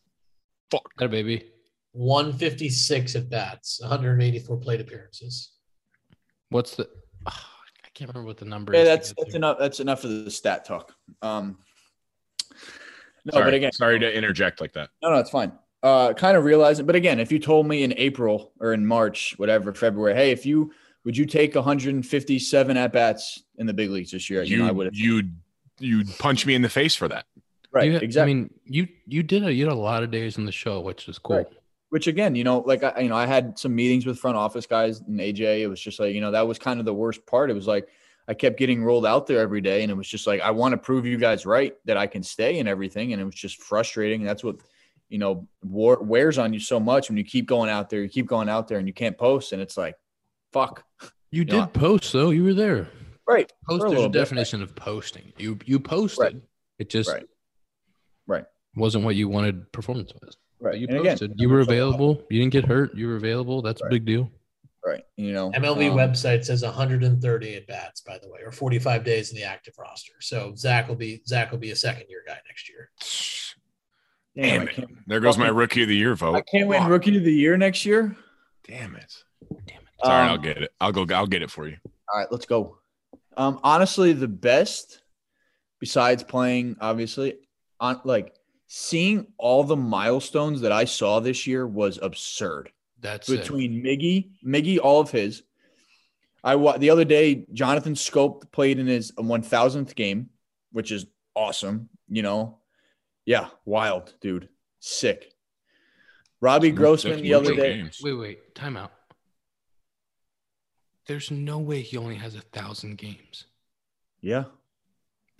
[0.70, 0.88] Fuck.
[0.98, 1.50] That baby.
[1.92, 5.52] 156 at bats, 184 plate appearances.
[6.50, 6.88] What's the?
[7.84, 8.88] I can't remember what the number Yeah, is.
[8.88, 9.58] that's that's enough.
[9.58, 10.94] That's enough of the stat talk.
[11.22, 11.58] Um,
[13.24, 14.90] no, sorry, but again, sorry to interject like that.
[15.02, 15.52] No, no, it's fine.
[15.82, 19.34] Uh, kind of realizing, but again, if you told me in April or in March,
[19.36, 20.72] whatever, February, hey, if you
[21.04, 24.42] would you take 157 at bats in the big leagues this year?
[24.42, 24.94] You, You know, I would have.
[24.96, 25.22] you
[25.78, 27.26] you punch me in the face for that.
[27.70, 28.32] Right, You- exactly.
[28.32, 30.80] I mean, you you did a, you had a lot of days in the show,
[30.80, 31.36] which is cool.
[31.36, 31.46] Right.
[31.90, 34.66] Which again, you know, like I, you know, I had some meetings with front office
[34.66, 35.60] guys and AJ.
[35.60, 37.50] It was just like, you know, that was kind of the worst part.
[37.50, 37.88] It was like
[38.28, 40.72] I kept getting rolled out there every day, and it was just like I want
[40.72, 43.62] to prove you guys right that I can stay and everything, and it was just
[43.62, 44.20] frustrating.
[44.20, 44.56] And that's what
[45.08, 48.08] you know, war, wears on you so much when you keep going out there, you
[48.08, 49.52] keep going out there and you can't post.
[49.52, 49.96] And it's like,
[50.52, 50.84] fuck.
[51.30, 52.30] You know, did post though.
[52.30, 52.88] You were there.
[53.26, 53.52] Right.
[53.68, 54.18] Post a there's a little bit.
[54.18, 55.32] definition of posting.
[55.36, 56.34] You you posted.
[56.34, 56.42] Right.
[56.78, 57.26] It just Right.
[58.26, 58.44] Right.
[58.74, 60.36] wasn't what you wanted performance wise.
[60.60, 60.78] Right.
[60.78, 61.32] You And again, posted.
[61.36, 62.22] you were so- available.
[62.30, 62.94] You didn't get hurt.
[62.94, 63.62] You were available.
[63.62, 64.30] That's a big deal.
[64.84, 65.02] Right.
[65.16, 69.30] You know, MLB um, website says 130 at bats, by the way, or 45 days
[69.30, 70.14] in the active roster.
[70.20, 72.90] So Zach will be Zach will be a second year guy next year.
[74.36, 74.88] damn, Damn it.
[75.06, 76.36] There goes my rookie of the year vote.
[76.36, 76.90] I can't win Fuck.
[76.90, 78.16] rookie of the year next year.
[78.66, 79.12] Damn it.
[79.66, 79.84] Damn it.
[80.04, 80.70] Sorry, Um, I'll get it.
[80.80, 81.06] I'll go.
[81.14, 81.76] I'll get it for you.
[82.12, 82.78] All right, let's go.
[83.36, 85.02] Um, honestly, the best,
[85.80, 87.34] besides playing, obviously,
[87.80, 88.32] on like
[88.68, 92.70] seeing all the milestones that I saw this year was absurd.
[93.00, 93.40] That's it.
[93.40, 95.42] Between Miggy, Miggy, all of his.
[96.44, 100.28] I the other day, Jonathan Schoop played in his 1000th game,
[100.70, 101.88] which is awesome.
[102.08, 102.58] You know,
[103.24, 105.32] yeah, wild, dude, sick.
[106.40, 107.78] Robbie Grossman the other day.
[107.78, 108.00] games.
[108.02, 108.54] Wait, wait.
[108.54, 108.92] Time out.
[111.06, 113.46] There's no way he only has a thousand games.
[114.20, 114.44] Yeah,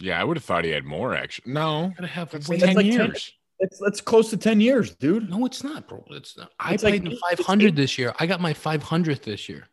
[0.00, 1.14] Yeah, I would have thought he had more.
[1.14, 3.32] Actually, no, Gotta have that's ten like 10 years.
[3.58, 5.28] it's that's close to 10 years, dude.
[5.28, 6.04] No, it's not, bro.
[6.10, 6.50] It's not.
[6.60, 8.14] I It's like played in 500 this year.
[8.18, 9.68] I got my 500th this year.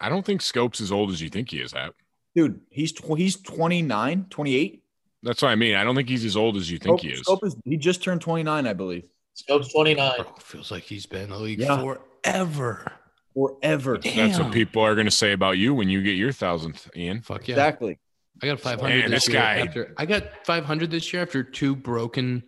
[0.00, 1.72] I don't think Schoop's as old as you think he is.
[1.72, 1.94] At
[2.34, 4.82] Dude, he's tw- he's 29, 28.
[5.22, 5.76] that's what I mean.
[5.76, 7.22] I don't think he's as old as you think Schoop, he is.
[7.22, 9.08] Schoop is he just turned 29, I believe.
[9.36, 10.12] Schoop's 29.
[10.16, 11.78] Bro, feels like he's been in the league Yeah.
[11.78, 12.90] forever.
[13.34, 13.98] Forever.
[13.98, 17.20] That's what people are going to say about you when you get your thousandth, Ian.
[17.22, 17.54] Fuck yeah.
[17.54, 17.98] Exactly.
[18.42, 19.42] I got 500 Man, this, this year.
[19.42, 22.42] guy- After, I got 500 this year after two broken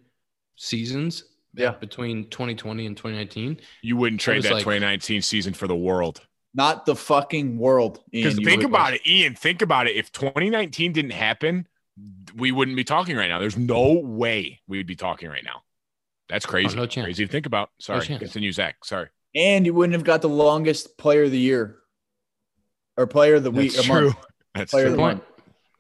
[0.57, 1.25] seasons.
[1.55, 1.71] Yeah.
[1.71, 3.61] Between 2020 and 2019.
[3.83, 6.21] You wouldn't trade that like- 2019 season for the world.
[6.53, 8.01] Not the fucking world.
[8.11, 9.35] Because think would- about it, Ian.
[9.35, 9.97] Think about it.
[9.97, 11.67] If 2019 didn't happen,
[12.35, 13.39] we wouldn't be talking right now.
[13.39, 15.63] There's no way we would be talking right now.
[16.29, 16.77] That's crazy.
[16.77, 17.05] Oh, no chance.
[17.07, 17.71] Crazy to think about.
[17.79, 18.05] Sorry.
[18.05, 18.19] chance.
[18.19, 18.85] Continue, Zach.
[18.85, 19.09] Sorry.
[19.35, 21.77] And you wouldn't have got the longest player of the year.
[22.99, 23.73] Or player of the week.
[23.75, 24.13] That's a month.
[24.15, 24.23] true.
[24.55, 24.93] That's Player true.
[24.93, 25.25] of the Point.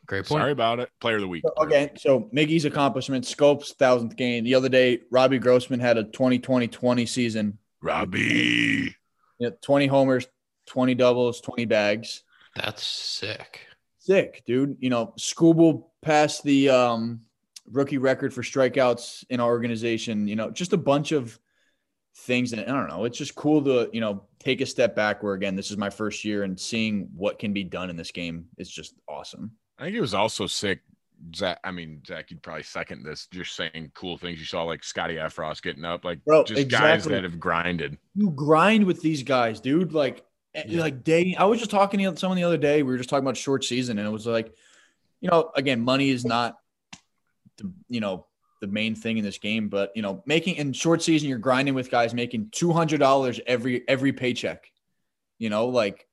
[0.06, 0.40] Great point.
[0.40, 0.88] Sorry about it.
[1.00, 1.42] Player of the week.
[1.44, 4.44] So, Okay, so Miggy's accomplishment, Schoop's thousandth game.
[4.44, 7.58] The other day, Robbie Grossman had a 2020-20 season.
[7.82, 8.94] Robbie.
[9.38, 10.26] You know, 20 homers,
[10.66, 12.22] 20 doubles, 20 bags.
[12.54, 13.66] That's sick.
[13.98, 14.76] Sick, dude.
[14.78, 17.22] You know, Skubal passed the um,
[17.70, 20.28] rookie record for strikeouts in our organization.
[20.28, 21.38] You know, just a bunch of
[22.18, 22.52] things.
[22.52, 23.04] And I don't know.
[23.04, 25.90] It's just cool to, you know, take a step back where, again, this is my
[25.90, 29.50] first year and seeing what can be done in this game is just awesome.
[29.78, 30.80] I think it was also sick.
[31.34, 33.26] Zach, I mean, Zach, you'd probably second this.
[33.32, 37.04] Just saying cool things you saw, like Scotty Effross getting up, like Bro, just guys
[37.04, 37.96] that have grinded.
[38.14, 39.92] You grind with these guys, dude.
[39.92, 40.80] Like, eh, Yeah.
[40.80, 41.34] like day.
[41.38, 42.82] I was just talking to someone the other day.
[42.82, 44.54] We were just talking about short season, and it was like,
[45.20, 46.58] you know, again, money is not,
[47.56, 48.26] the, you know,
[48.60, 51.74] the main thing in this game, but you know, making in short season, you're grinding
[51.74, 54.70] with guys making two hundred dollars every every paycheck.
[55.38, 56.06] You know, like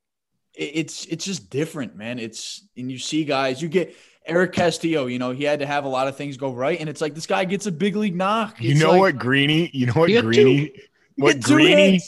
[0.54, 2.18] it's it's just different, man.
[2.18, 3.94] It's and you see guys, you get.
[4.26, 6.88] Erick Castillo, you know, he had to have a lot of things go right, and
[6.88, 8.58] it's like this guy gets a big league knock.
[8.58, 9.68] You know like, what Greeny?
[9.74, 10.72] You know what Greeny?
[11.16, 12.00] What Greeny?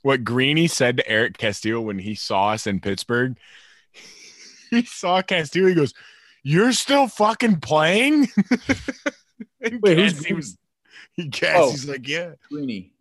[0.00, 3.36] What Greeny said to Erick Castillo when he saw us in Pittsburgh?
[4.70, 5.66] He saw Castillo.
[5.68, 5.92] He goes,
[6.42, 8.28] "You're still fucking playing."
[9.60, 10.36] and Wait, Cassie Greeny?
[10.36, 10.56] was.
[11.12, 11.58] He guessed.
[11.58, 11.70] Oh.
[11.70, 12.92] He's like, "Yeah, Greeny.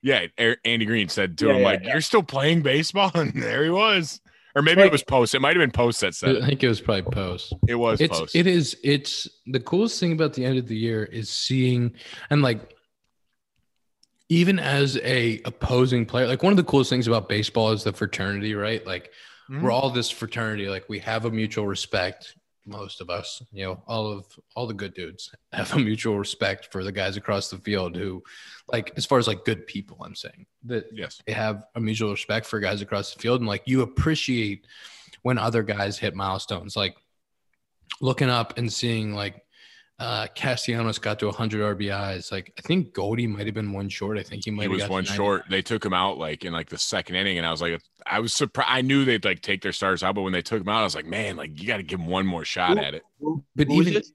[0.00, 0.26] yeah."
[0.64, 1.92] Andy Green said to Yeah, him, yeah, "Like, yeah.
[1.92, 4.20] you're still playing baseball," and there he was.
[4.54, 5.34] Or maybe Like- it was Post.
[5.34, 7.54] It might have been Post that said I think it was probably post.
[7.68, 8.36] It was It's Post.
[8.36, 11.92] it is it's the coolest thing about the end of the year is seeing
[12.30, 12.74] and like
[14.28, 17.92] even as a opposing player, like one of the coolest things about baseball is the
[17.92, 18.86] fraternity, right?
[18.86, 19.10] Like
[19.50, 19.62] Mhm.
[19.62, 22.34] we're all this fraternity, like we have a mutual respect.
[22.64, 26.70] Most of us, you know, all of all the good dudes have a mutual respect
[26.70, 28.22] for the guys across the field who,
[28.68, 31.20] like, as far as like good people, I'm saying that yes.
[31.26, 34.66] they have a mutual respect for guys across the field and like you appreciate
[35.22, 36.96] when other guys hit milestones like
[38.00, 39.44] looking up and seeing like
[39.98, 44.18] uh Castellanos got to 100 RBIs like I think Goldie might have been one short
[44.18, 45.44] I think he might He have was got one short.
[45.48, 48.18] They took him out like in like the second inning, and I was like, I
[48.20, 48.68] was surprised.
[48.70, 50.84] I knew they'd like take their stars out, but when they took him out, I
[50.84, 53.02] was like, man, like you got to give him one more shot Who- at it.
[53.54, 54.06] but Who even it?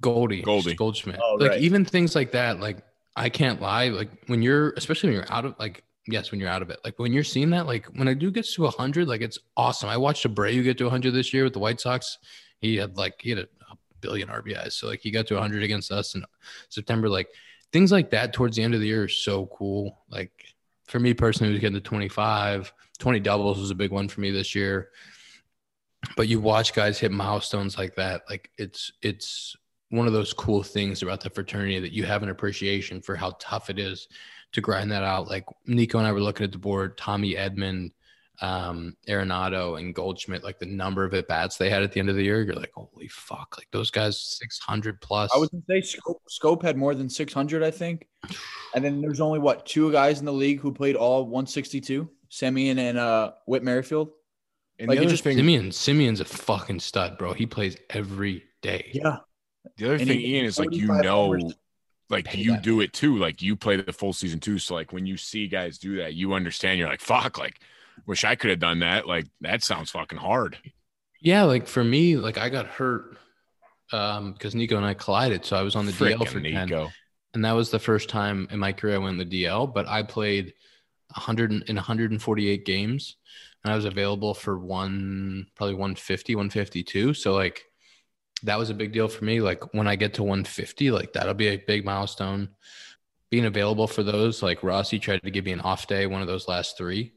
[0.00, 0.74] Goldie Goldie.
[0.74, 1.60] Goldschmidt Oh, like right.
[1.62, 2.78] even things like that like
[3.16, 6.50] I can't lie like when you're especially when you're out of like yes when you're
[6.50, 9.08] out of it like when you're seeing that like when a dude gets to 100
[9.08, 12.18] like it's awesome I watched Abreu get to 100 this year with the White Sox
[12.60, 13.55] he had like he had a, a
[14.00, 16.24] billion RBIs so like he got to 100 against us in
[16.68, 17.08] September.
[17.08, 17.28] Like
[17.72, 20.04] things like that towards the end of the year is so cool.
[20.08, 20.32] Like
[20.86, 24.30] for me personally was getting to 25 20 doubles was a big one for me
[24.30, 24.90] this year.
[26.16, 29.56] But you watch guys hit milestones like that like it's it's
[29.90, 33.36] one of those cool things about the fraternity that you have an appreciation for how
[33.38, 34.08] tough it is
[34.52, 35.28] to grind that out.
[35.28, 37.90] Like Nico and I were looking at the board, Tommy Edman,
[38.40, 42.08] um, Arenado, and Goldschmidt, like the number of at bats they had at the end
[42.10, 45.30] of the year, you're like, holy fuck, like those guys 600 plus.
[45.34, 48.06] I was gonna say Schoop, Schoop had more than 600, I think.
[48.74, 52.78] And then there's only what two guys in the league who played all 162, Semien
[52.78, 54.10] and uh, Whit Merrifield.
[54.78, 55.68] And Like, the other just- thing, Semien.
[55.68, 57.32] Semien's a fucking stud, bro.
[57.32, 58.90] He plays every day.
[58.92, 59.18] Yeah,
[59.78, 61.34] the other and thing, he- Ian, is like you know,
[62.10, 63.16] like you that do it too.
[63.16, 64.58] Like you play the full season too.
[64.58, 66.78] So like when you see guys do that, you understand.
[66.78, 67.60] You're like, fuck, like
[68.06, 69.06] wish I could have done that.
[69.06, 70.58] Like that sounds fucking hard.
[71.20, 73.16] Yeah, like for me, like I got hurt
[73.92, 75.44] um because Nico and I collided.
[75.44, 76.68] So I was on the DL for Frickin' 10.
[77.34, 79.86] And that was the first time in my career I went in the DL, but
[79.86, 80.54] I played
[81.14, 83.16] 100 and- in 148 games
[83.62, 87.14] and I was available for one probably 150, 152.
[87.14, 87.62] So like
[88.42, 89.40] that was a big deal for me.
[89.40, 92.50] Like when I get to 150, like that'll be a big milestone.
[93.30, 96.28] Being available for those, like Rossy tried to give me an off day, one of
[96.28, 97.12] those last three.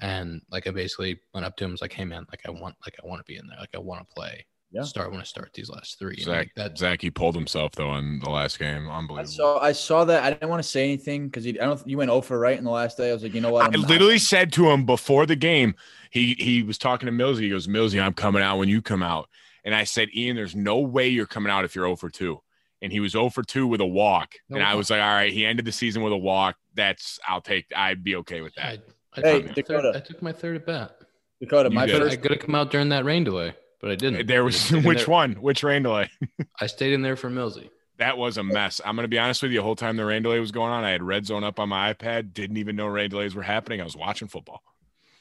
[0.00, 2.74] And like I basically went up to him, was like, "Hey man, like I want,
[2.84, 4.82] like I want to be in there, like I want to play, Yeah.
[4.82, 6.16] start, I want to start these last three.
[6.16, 8.88] And Zach, like that, Zach, he pulled himself though on the last game.
[8.90, 9.32] I Unbelievable.
[9.32, 10.22] saw I saw that.
[10.22, 11.86] I didn't want to say anything because I don't.
[11.88, 13.08] You went over right in the last day.
[13.10, 13.62] I was like, you know what?
[13.64, 15.74] I I'm not- literally said to him before the game,
[16.10, 17.40] he he was talking to Millsy.
[17.40, 19.28] He goes, Millsy, I'm coming out when you come out.
[19.64, 22.40] And I said, Ian, there's no way you're coming out if you're 0 for 2.
[22.82, 24.34] And he was 0 for 2 with a walk.
[24.48, 26.54] No and I was like, all right, he ended the season with a walk.
[26.74, 28.84] That's I'll take I'd be okay with I, that.
[29.16, 29.82] I, Hey, took my Dakota.
[29.92, 30.96] third, I took my third at bat.
[31.40, 31.68] Dakota.
[31.68, 32.02] You My did.
[32.02, 34.26] I could have come out during that rain delay, but I didn't.
[34.26, 35.32] There was just stayed in which there- one?
[35.34, 36.10] Which rain delay?
[36.60, 37.68] I stayed in there for Millsy.
[37.98, 38.80] That was a mess.
[38.84, 39.58] I'm gonna be honest with you.
[39.58, 41.68] The whole time the rain delay was going on, I had red zone up on
[41.70, 42.34] my iPad.
[42.34, 43.80] Didn't even know rain delays were happening.
[43.80, 44.62] I was watching football.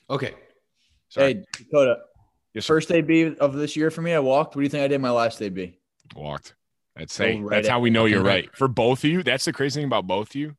[0.10, 0.34] Okay,
[1.10, 1.36] Sorry.
[1.36, 1.98] Hey, Dakota.
[2.54, 2.76] Yes, sir.
[2.76, 4.56] First AB of this year for me, I walked.
[4.56, 5.78] What do you think I did my last AB?
[6.16, 6.54] walked.
[6.96, 8.46] That's Go hey, right that's at- how we know you're right.
[8.46, 8.56] right.
[8.58, 10.56] For both of you, that's the crazy thing about both of you.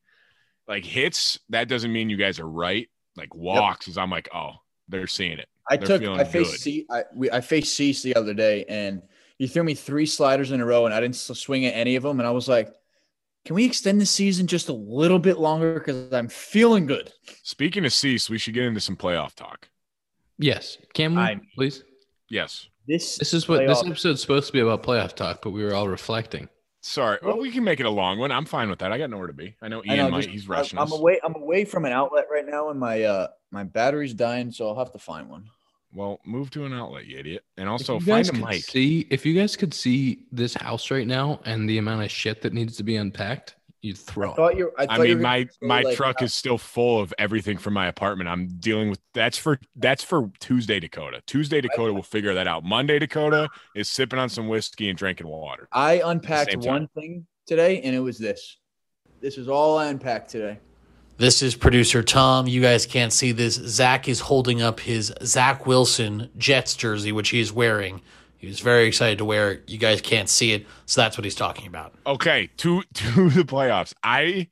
[0.69, 2.89] Like hits, that doesn't mean you guys are right.
[3.17, 4.53] Like walks is I'm like, oh,
[4.89, 5.49] they're seeing it.
[5.71, 6.61] I They're took I faced good.
[6.61, 9.03] C I we I faced Cease the other day and
[9.39, 12.03] he threw me three sliders in a row and I didn't swing at any of
[12.03, 12.73] them and I was like,
[13.45, 17.13] can we extend the season just a little bit longer because I'm feeling good.
[17.43, 19.69] Speaking of Cease, we should get into some playoff talk.
[20.39, 21.83] yes, can we I- please?
[22.31, 22.69] Yes.
[22.89, 25.75] This This is what this episode's supposed to be about playoff talk, but we were
[25.75, 26.49] all reflecting.
[26.87, 27.19] Sorry.
[27.23, 28.31] Well, we can make it a long one.
[28.31, 28.93] I'm fine with that.
[28.93, 29.57] I got nowhere to be.
[29.61, 30.19] I know Ian I know, might.
[30.23, 30.93] just- He's rushing I'm us.
[30.99, 31.19] away.
[31.25, 34.79] I'm away from an outlet right now, and my uh my battery's dying, so I'll
[34.79, 35.45] have to find one.
[35.95, 37.45] Well, move to an outlet, you idiot.
[37.57, 38.65] And If also you find guys a mic.
[38.65, 42.43] See, if you guys could see this house right now and the amount of shit
[42.43, 44.33] that needs to be unpacked, you'd throw.
[44.33, 44.73] I thought you.
[44.79, 47.15] I, I thought you mean, were my my like, truck uh, is still full of
[47.19, 48.29] everything from my apartment.
[48.29, 51.23] I'm dealing with that's for that's for Tuesday Dakota.
[51.27, 52.65] Tuesday Dakota will figure that out.
[52.65, 55.69] Monday Dakota is sipping on some whiskey and drinking water.
[55.73, 58.59] I unpacked one thing today, and it was this.
[59.21, 60.59] This is all I unpacked today.
[61.19, 62.47] This is producer Tom.
[62.47, 63.55] You guys can't see this.
[63.55, 68.03] Zach is holding up his Zach Wilson Jets jersey, which he is wearing.
[68.47, 69.61] He was very excited to wear.
[69.67, 71.95] You guys can't see it, so that's what he's talking about.
[72.07, 73.93] Okay, to to the playoffs.
[74.05, 74.47] I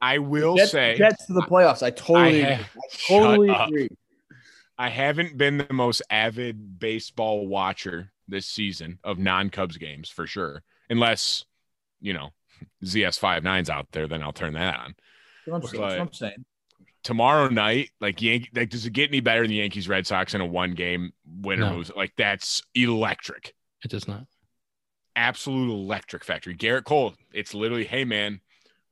[0.00, 1.82] I will Jets, say Jets to the playoffs.
[1.82, 3.68] I totally, I have- I totally Shut up.
[3.68, 3.88] agree.
[4.78, 10.62] I haven't been the most avid baseball watcher this season of non-Cubs games for sure.
[10.88, 11.44] Unless,
[12.00, 12.30] you know,
[12.82, 14.94] ZS59's out there, then I'll turn that on.
[15.46, 15.82] That's what I'm, saying.
[15.82, 16.44] That's what I'm saying.
[17.02, 20.34] Tomorrow night, like Yankee, like does it get any better than the Yankees Red Sox
[20.34, 21.76] in a one game winner No.
[21.76, 21.90] moves?
[21.96, 24.26] Like that's electric, It does not.
[25.16, 26.54] absolute electric factory.
[26.54, 28.40] Gerrit Cole, it's literally, hey man,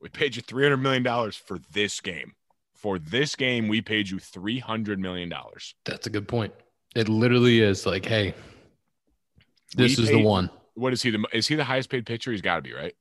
[0.01, 2.33] we paid you three hundred million dollars for this game.
[2.73, 5.75] For this game, we paid you three hundred million dollars.
[5.85, 6.53] That's a good point.
[6.95, 8.33] It literally is like, hey,
[9.75, 10.49] this We is the one.
[10.73, 11.11] What is he?
[11.11, 12.31] The is he the highest paid pitcher?
[12.31, 12.95] He's got to be right.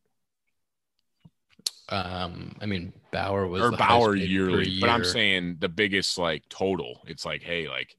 [1.90, 5.56] Um, I mean, Bauer was or the Bauer highest paid per yearly, but I'm saying
[5.60, 7.00] the biggest like total.
[7.06, 7.96] It's like, hey, like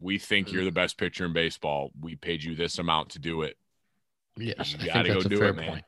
[0.00, 1.90] we think you're the best pitcher in baseball.
[2.00, 3.56] We paid you this amount to do it.
[4.36, 5.68] yes, you gotta think go that's a do it, man.
[5.68, 5.84] point.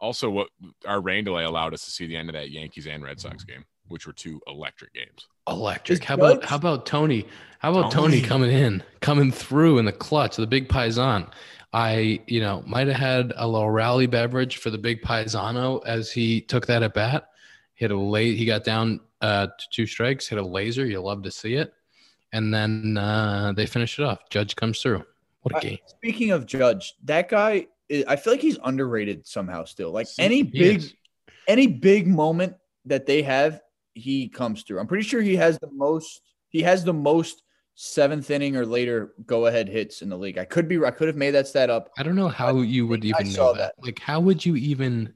[0.00, 0.48] Also, what
[0.86, 3.42] our rain delay allowed us to see the end of that Yankees and Red Sox
[3.42, 5.26] game, which were two electric games.
[5.48, 6.04] Electric.
[6.04, 7.26] How about how about Tony?
[7.58, 8.22] How about Tony Tony.
[8.22, 11.28] coming in, coming through in the clutch, the big Paisan.
[11.72, 16.10] I, you know, might have had a little rally beverage for the big Paisano as
[16.10, 17.28] he took that at bat.
[17.74, 18.36] Hit a late.
[18.36, 20.28] He got down uh, to two strikes.
[20.28, 20.86] Hit a laser.
[20.86, 21.74] You love to see it.
[22.32, 24.28] And then uh, they finish it off.
[24.30, 25.04] Judge comes through.
[25.42, 25.78] What a game!
[25.86, 29.64] Speaking of Judge, that guy, I I feel like he's underrated somehow.
[29.64, 30.82] Still, like any big,
[31.46, 33.62] any big moment that they have,
[33.94, 34.80] he comes through.
[34.80, 36.22] I'm pretty sure he has the most.
[36.48, 37.42] He has the most
[37.80, 40.36] seventh inning or later go ahead hits in the league.
[40.36, 42.88] I could be I could have made that stat up I don't know how you
[42.88, 43.74] would think I even saw know that.
[43.80, 45.14] Like, how would you even?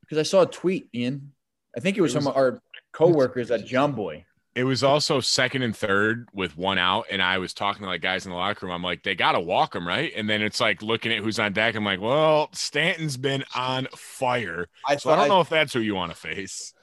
[0.00, 1.30] because I saw a tweet, Ian.
[1.76, 2.60] I think it was, It was- some of our
[2.92, 4.24] coworkers at Jomboy.
[4.54, 8.02] It was also second and third with one out, and I was talking to like
[8.02, 8.74] guys in the locker room.
[8.74, 10.12] I'm like, they gotta walk him, right?
[10.14, 11.74] And then it's like looking at who's on deck.
[11.76, 15.80] I'm like, well, Stanton's been on fire, I so I don't know if that's who
[15.80, 16.74] you want to face.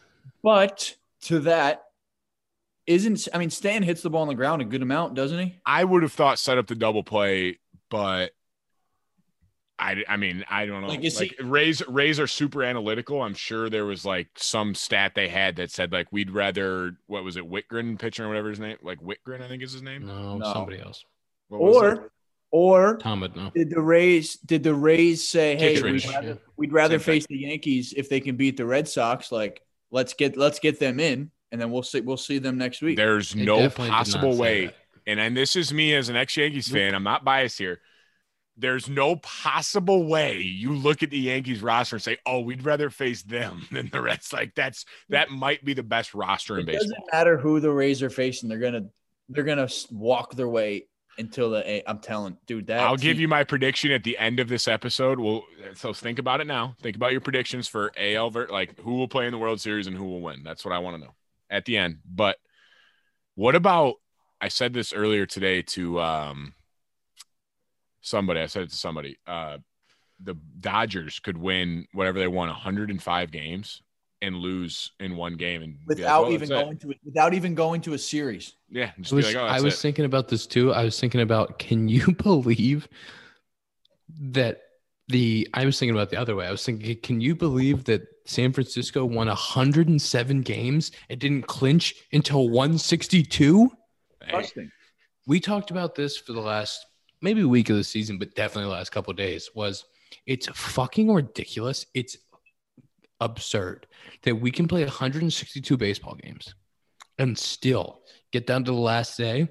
[0.41, 1.83] but to that,
[2.89, 5.55] isn't I mean Stan hits the ball on the ground a good amount, doesn't he?
[5.65, 7.59] I would have thought set up the double play,
[7.89, 8.31] but
[9.81, 10.87] I, I mean, I don't know.
[10.89, 13.21] Like, Like, he- Rays, Rays are super analytical.
[13.21, 17.23] I'm sure there was like some stat they had that said like we'd rather what
[17.23, 20.05] was it, Whitgren pitching or whatever his name, like Whitgren, I think is his name.
[20.05, 20.51] No, No.
[20.51, 21.05] somebody else.
[21.47, 21.61] What?
[21.85, 22.11] Or
[22.51, 23.51] or Tom would know.
[23.55, 26.33] did the Rays did the Rays say, hey, Kittredge, we'd rather, yeah.
[26.57, 27.13] we'd rather Same thing.
[27.21, 29.31] face the Yankees if they can beat the Red Sox?
[29.31, 29.61] Like
[29.91, 32.97] let's get let's get them in, and then we'll see we'll see them next week.
[32.97, 34.73] there's They no definitely did not possible way
[35.09, 36.93] and and this is me as an ex-Yankees fan.
[36.93, 37.81] I'm not biased here.
[38.55, 42.89] There's no possible way you look at the Yankees roster and say, "Oh, we'd rather
[42.89, 46.81] face them than the Reds." Like that's that might be the best roster in baseball.
[46.81, 47.05] It baseball.
[47.05, 48.85] doesn't matter who the Rays are facing; they're gonna
[49.29, 50.87] they're gonna walk their way
[51.17, 51.67] until the.
[51.67, 52.67] i I'm telling, dude.
[52.67, 55.19] That I'll give you my prediction at the end of this episode.
[55.19, 55.43] Well,
[55.73, 56.75] so think about it now.
[56.81, 59.87] Think about your predictions for AL, ver- like who will play in the World Series
[59.87, 60.43] and who will win.
[60.43, 61.15] That's what I want to know
[61.49, 61.99] at the end.
[62.05, 62.37] But
[63.35, 63.95] what about?
[64.41, 66.53] I said this earlier today to um
[68.01, 68.39] somebody.
[68.39, 69.17] I said it to somebody.
[69.27, 69.57] Uh,
[70.21, 73.81] the Dodgers could win whatever they won, 105 games,
[74.21, 76.93] and lose in one game, and be like, without "Well, even that's it." going to
[77.05, 78.53] without even going to a series.
[78.69, 80.73] Yeah, just I was, like, oh, I was thinking about this too.
[80.73, 82.87] I was thinking about can you believe
[84.19, 84.61] that
[85.07, 86.47] the I was thinking about the other way.
[86.47, 91.95] I was thinking, can you believe that San Francisco won 107 games and didn't clinch
[92.13, 93.71] until 162?
[94.23, 94.69] Hey,
[95.25, 96.85] We talked about this for the last
[97.21, 99.49] maybe week of the season, but definitely the last couple of days.
[99.55, 99.85] Was
[100.27, 101.87] it's fucking ridiculous.
[101.95, 102.17] It's
[103.19, 103.87] absurd
[104.23, 106.53] that we can play 162 baseball games
[107.17, 108.01] and still
[108.31, 109.49] get down to the last day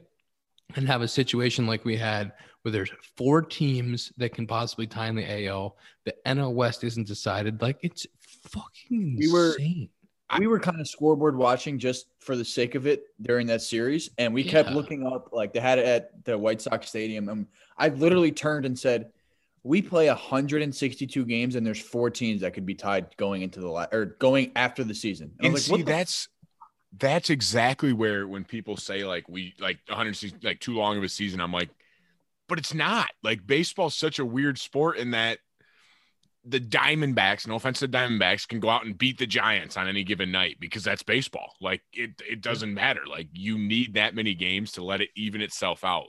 [0.77, 5.09] and have a situation like we had where there's four teams that can possibly tie
[5.09, 5.77] in the AL.
[6.05, 7.61] The NL West isn't decided.
[7.61, 8.07] Like it's
[8.49, 9.89] fucking We were- insane.
[10.39, 14.11] we were kind of scoreboard watching just for the sake of it during that series,
[14.19, 17.47] and we kept looking up like they had it at the White Sox Stadium, and
[17.77, 19.11] I literally turned and said,
[19.63, 23.69] "We play 162 games, and there's four teams that could be tied going into the
[23.69, 26.29] la- or going after the season." And I and was see "What the that's
[26.99, 31.09] that's exactly where when people say like we like 100 like too long of a
[31.09, 31.69] season i'm like
[32.49, 35.39] but it's not like baseball's such a weird sport in that
[36.49, 39.87] the diamondbacks no offense to the diamondbacks can go out and beat the giants on
[39.89, 44.15] any given night because that's baseball like it it doesn't matter like you need that
[44.15, 46.09] many games to let it even itself out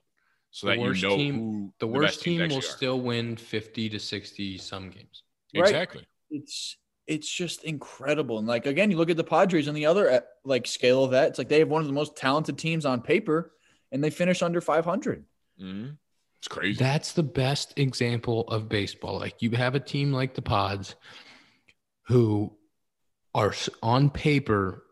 [0.52, 2.62] so The that you worst know team- who The best worst teams team will are.
[2.62, 5.24] still win 50 to 60 some games.
[5.54, 5.64] Right.
[5.70, 6.78] exactly it's
[7.08, 8.38] it's just incredible.
[8.38, 11.10] And like again, you look at the Padres on the other uh, like scale of
[11.12, 11.30] that.
[11.30, 13.52] It's like they have one of the most talented teams on paper,
[13.92, 15.26] and they finish under 500.
[15.60, 15.98] Mhm.
[16.40, 19.20] It's crazy That's the best example of baseball.
[19.20, 20.96] Like you have a team like the Pods
[22.08, 22.54] who
[23.36, 24.84] are on paper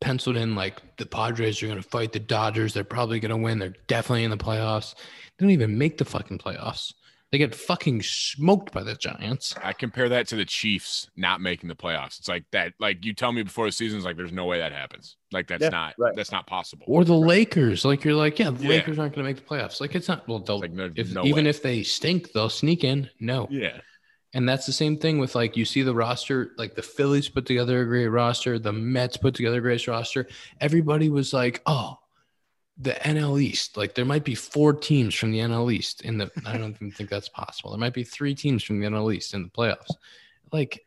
[0.00, 2.72] penciled in like the Padres are going to fight the Dodgers.
[2.72, 3.58] They're probably going to win.
[3.58, 4.94] They're definitely in the playoffs.
[4.96, 6.92] They don't even make the fucking playoffs.
[7.30, 9.54] They get fucking smoked by the Giants.
[9.62, 12.18] I compare that to the Chiefs not making the playoffs.
[12.18, 12.72] It's like that.
[12.80, 15.16] Like you tell me before the season's like, there's no way that happens.
[15.30, 16.16] Like that's Yeah, not right.
[16.16, 16.86] that's not possible.
[16.88, 17.84] Or the Lakers.
[17.84, 18.68] Like you're like, yeah, the Yeah.
[18.70, 19.78] Lakers aren't going to make the playoffs.
[19.78, 20.26] Like it's not.
[20.26, 21.50] Well, they'll It's like no, if no even way.
[21.50, 23.10] if they stink, they'll sneak in.
[23.20, 23.46] No.
[23.50, 23.78] yeah,
[24.32, 27.44] And that's the same thing with like you see the roster, like the Phillies put
[27.44, 30.26] together a great roster, the Mets put together a great roster.
[30.62, 31.98] Everybody was like, "Oh,
[32.78, 33.76] the NL East.
[33.76, 36.30] Like there might be four teams from the NL East in the.
[36.46, 37.70] I don't even think that's possible.
[37.70, 39.90] There might be three teams from the NL East in the playoffs.
[40.52, 40.86] Like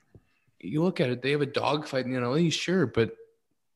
[0.60, 3.16] you look at it, they have a dogfight in the NL East, sure, but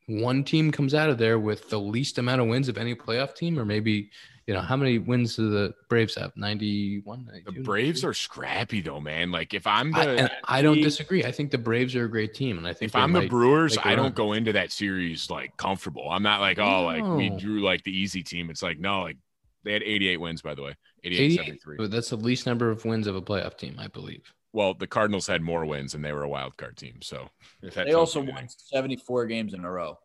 [0.08, 3.36] one team comes out of there with the least amount of wins of any playoff
[3.36, 4.12] team, or maybe
[4.48, 6.32] you know how many wins do the Braves have?
[6.38, 7.64] 91, the 92?
[7.64, 9.32] Braves are scrappy though, man.
[9.32, 11.24] Like if I'm the I, and I don't the- disagree.
[11.26, 13.76] I think the Braves are a great team, and I think if I'm the Brewers,
[13.76, 14.04] make a I run.
[14.04, 16.08] don't go into that series like comfortable.
[16.10, 18.50] I'm not like, oh, like we drew like the easy team.
[18.50, 19.18] It's like no, like
[19.64, 22.86] they had 88 wins by the way, 88, 88, but that's the least number of
[22.86, 24.32] wins of a playoff team, I believe.
[24.54, 27.02] Well, the Cardinals had more wins and they were a wild card team.
[27.02, 27.28] So
[27.62, 29.98] if that They also won 74 games in a row.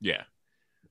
[0.00, 0.22] yeah.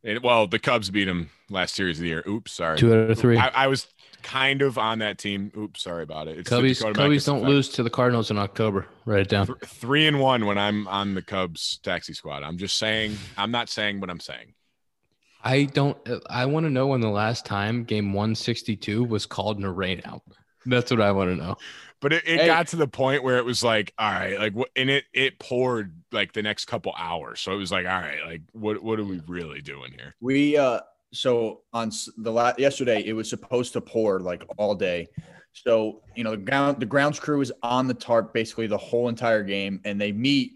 [0.03, 2.23] And, well, the Cubs beat them last series of the year.
[2.27, 2.77] Oops, sorry.
[2.77, 3.37] Two out of three.
[3.37, 3.87] I, I was
[4.23, 5.51] kind of on that team.
[5.57, 6.37] Oops, sorry about it.
[6.39, 7.49] It's Cubbies, Cubbies don't effect.
[7.49, 8.85] lose to the Cardinals in October.
[9.05, 9.47] Write it down.
[9.47, 12.43] Th- three and one when I'm on the Cubs taxi squad.
[12.43, 13.17] I'm just saying.
[13.37, 14.53] I'm not saying what I'm saying.
[15.43, 15.97] I don't.
[16.29, 20.01] I want to know when the last time game 162 was called in a rain
[20.05, 20.23] out.
[20.67, 21.55] That's what I want to know.
[21.99, 22.45] But it, it Hey.
[22.45, 25.39] got to the point where it was like, all right, like what and it it
[25.39, 27.39] poured like the next couple hours.
[27.41, 30.15] So it was like, all right, like what what are we really doing here?
[30.21, 30.81] We uh
[31.13, 35.07] so on the last yesterday it was supposed to pour like all day.
[35.53, 39.09] So, you know, the ground the grounds crew is on the tarp basically the whole
[39.09, 40.53] entire game and they meet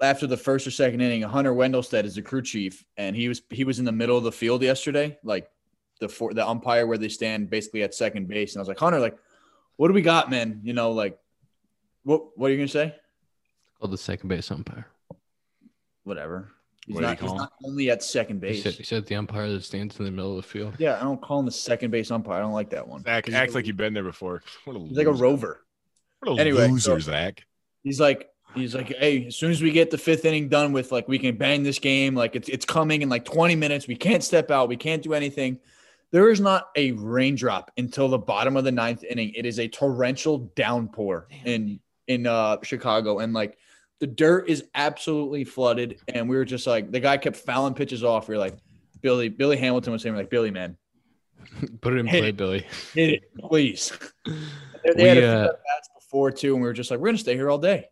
[0.00, 1.22] after the first or second inning.
[1.22, 4.22] Hunter Wendelstedt is the crew chief and he was he was in the middle of
[4.22, 5.50] the field yesterday, like
[5.98, 8.78] the for the umpire where they stand basically at second base and I was like,
[8.78, 9.16] "Hunter, like
[9.80, 11.18] what do we got, man?" You know, like
[12.04, 12.94] what what are you going to say?
[13.78, 14.86] Called the second base umpire.
[16.04, 16.48] Whatever.
[16.86, 18.62] He's What not, he's not only at second He base.
[18.62, 20.74] said, he said the umpire that stands in the middle of the field.
[20.78, 22.36] Yeah, I don't call him the second base umpire.
[22.38, 23.02] I don't like that one.
[23.04, 24.42] Zach, 'Cause act he's like you've been there before.
[24.64, 25.22] What a He's like a loser.
[25.22, 25.60] rover.
[26.20, 27.46] What a Anyway, loser, so- Zach.
[27.84, 30.92] He's like, he's like, hey, as soon as we get the fifth inning done with,
[30.92, 32.14] like, we can bang this game.
[32.14, 33.86] Like, it's it's coming in like 20 minutes.
[33.86, 34.68] We can't step out.
[34.68, 35.58] We can't do anything.
[36.12, 39.32] There is not a raindrop until the bottom of the ninth inning.
[39.34, 43.56] It is a torrential downpour in in uh Chicago, and like
[44.00, 45.98] the dirt is absolutely flooded.
[46.08, 48.28] And we were just like, the guy kept fouling pitches off.
[48.28, 48.56] We are like,
[49.02, 50.76] Billy, Billy Hamilton was saying, like, Billy, man,
[51.82, 52.36] Put it in Hit play, it.
[52.36, 52.66] Billy.
[52.94, 53.92] hit it, please.
[54.24, 56.98] they they had We, a few uh, at-bats before too, and we were just like,
[57.00, 57.88] we're gonna stay here all day.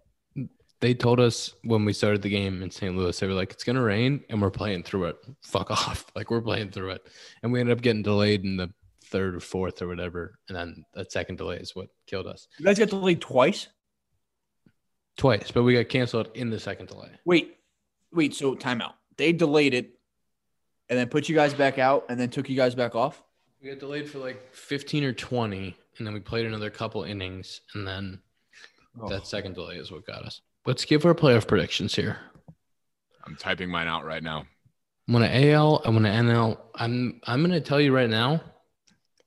[0.80, 2.96] They told us when we started the game in St.
[2.96, 5.16] Louis, they were like, "It's gonna rain, and we're playing through it.
[5.42, 6.06] Fuck off!
[6.14, 7.08] Like we're playing through it."
[7.42, 8.72] And we ended up getting delayed in the
[9.06, 12.64] third or fourth or whatever, and then that second delay is what killed us You
[12.64, 13.68] guys got delayed twice.
[15.16, 15.50] twice.
[15.50, 17.10] But we got canceled in the second delay.
[17.24, 17.56] Wait,
[18.12, 18.34] wait.
[18.34, 18.94] So timeout.
[19.16, 19.98] They delayed it,
[20.88, 23.22] and then put you guys back out, and then took you guys back off.
[23.60, 27.62] We got delayed for like 15 or 20, and then we played another couple innings,
[27.74, 28.20] and then
[29.00, 29.08] oh.
[29.08, 30.40] that second delay is what got us.
[30.68, 32.18] Let's give our playoff predictions here.
[33.24, 34.44] I'm typing mine out right now.
[35.08, 35.80] I'm gonna AL.
[35.82, 36.58] I'm gonna NL.
[36.74, 38.42] I'm I'm gonna tell you right now.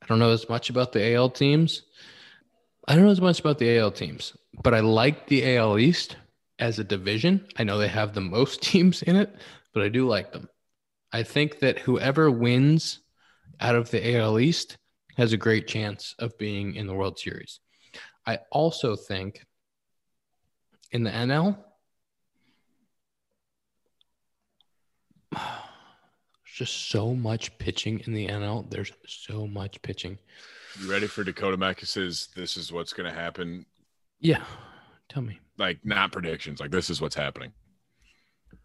[0.03, 1.81] I don't know as much about the AL teams.
[2.87, 6.15] I don't know as much about the AL teams, but I like the AL East
[6.59, 7.47] as a division.
[7.57, 9.35] I know they have the most teams in it,
[9.73, 10.47] but I do like them.
[11.11, 12.99] I think that whoever wins
[13.59, 14.77] out of the AL East
[15.17, 17.59] has a great chance of being in the World Series.
[18.27, 19.41] I also think
[20.91, 21.57] in the NL,
[25.31, 25.41] there's
[26.45, 28.69] just so much pitching in the NL.
[28.69, 30.17] There's so much pitching.
[30.81, 33.65] You ready for Dakota Mekkes's this is what's gonna happen?
[34.19, 34.43] Yeah.
[35.09, 35.39] Tell me.
[35.57, 37.51] Like not predictions, like this is what's happening.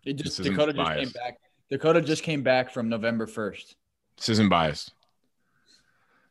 [0.04, 1.38] It just This Dakota just came back.
[1.70, 3.74] Dakota just came back from November first.
[4.16, 4.92] This isn't biased.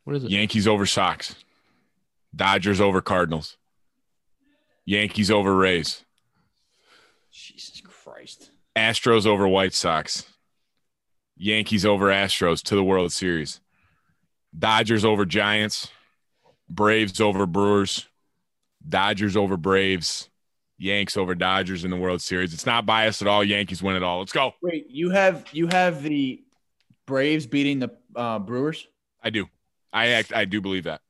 [0.04, 0.30] What is it?
[0.30, 1.34] Yankees over Sox.
[2.34, 3.56] Dodgers over Cardinals.
[4.86, 6.04] Yankees over Rays.
[7.32, 8.50] Jesus Christ.
[8.76, 10.24] Astros over White Sox.
[11.36, 13.60] Yankees over Astros to the World Series.
[14.56, 15.90] Dodgers over Giants.
[16.70, 18.06] Braves over Brewers.
[18.88, 20.30] Dodgers over Braves.
[20.78, 22.54] Yanks over Dodgers in the World Series.
[22.54, 23.42] It's not biased at all.
[23.42, 24.20] Yankees win it all.
[24.20, 24.52] Let's go.
[24.62, 26.42] Wait, you have you have the
[27.06, 28.86] Braves beating the uh, Brewers?
[29.22, 29.46] I do.
[29.92, 31.00] I act, I do believe that.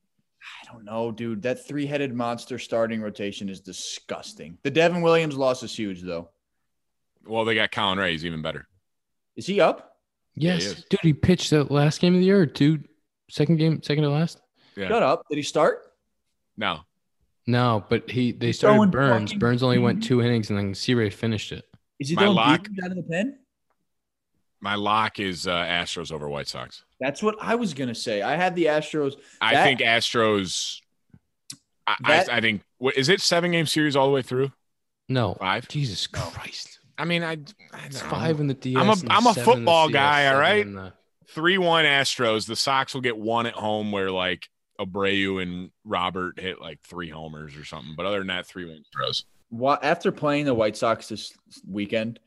[0.67, 1.41] I don't know, dude.
[1.43, 4.57] That three-headed monster starting rotation is disgusting.
[4.63, 6.29] The Devin Williams loss is huge, though.
[7.25, 8.11] Well, they got Colin Ray.
[8.11, 8.67] He's even better.
[9.35, 9.97] Is he up?
[10.35, 10.99] Yeah, he Yes, dude.
[11.01, 12.79] He pitched the last game of the year, or two,
[13.29, 14.41] second game, second to last.
[14.75, 14.87] Yeah.
[14.87, 15.23] Shut up.
[15.29, 15.93] Did he start?
[16.57, 16.81] No.
[17.45, 19.33] No, but he they He's started Burnes.
[19.33, 20.07] Burnes only went mm-hmm.
[20.07, 21.65] two innings, and then C-Ray finished it.
[21.99, 23.39] Is he My throwing lock- beans out of the pen?
[24.61, 26.83] My lock is uh, Astros over White Sox.
[26.99, 28.21] That's what I was gonna say.
[28.23, 29.13] I had the Astros.
[29.39, 30.81] I That- think Astros.
[31.85, 34.51] I, That- I, I think what is it seven game series all the way through
[35.09, 35.67] No, five.
[35.67, 37.33] Jesus Christ, I mean, I,
[37.73, 38.09] I it's know.
[38.09, 38.81] five in the DS.
[38.81, 40.65] I'm a- and I'm a seven in the football CS, guy, all seven right?
[40.65, 40.93] in the-
[41.29, 42.47] three one Astros.
[42.47, 44.49] The Sox will get one at home where like
[44.79, 47.93] Abreu and Robert hit like three homers or something.
[47.95, 49.23] But other than that, three one Astros.
[49.51, 51.33] Wha- After playing the White Sox this
[51.69, 52.19] weekend,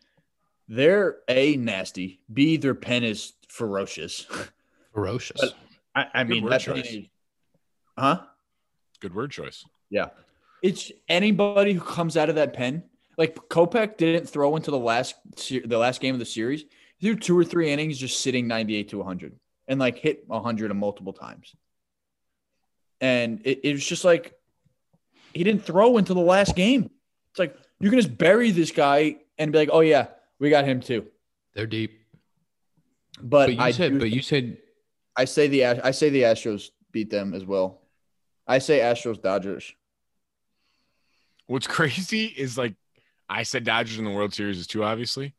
[0.70, 2.20] they're a nasty.
[2.32, 4.26] B their pen is ferocious.
[4.94, 5.40] ferocious.
[5.40, 5.54] But-
[5.92, 6.86] I, I mean, word that choice.
[6.86, 7.06] is,
[7.98, 8.20] huh?
[9.00, 9.64] Good word choice.
[9.90, 10.10] Yeah.
[10.62, 12.84] It's anybody who comes out of that pen.
[13.18, 16.64] Like Kopech didn't throw into the last the last game of the series.
[16.96, 19.34] He threw two or three innings just sitting 98 to 100
[19.66, 21.56] and like hit 100 multiple times.
[23.00, 24.34] And it, it was just like
[25.34, 26.88] he didn't throw into the last game.
[27.32, 30.06] It's like you can just bury this guy and be like, "Oh yeah,
[30.40, 31.06] we got him too."
[31.54, 32.00] They're deep.
[33.22, 34.58] But, But you I said, do but you said
[35.16, 37.82] I say the I say the Astros beat them as well.
[38.46, 39.72] I say Astros Dodgers.
[41.46, 42.74] What's crazy is like
[43.28, 45.34] I said Dodgers in the World Series is too obviously.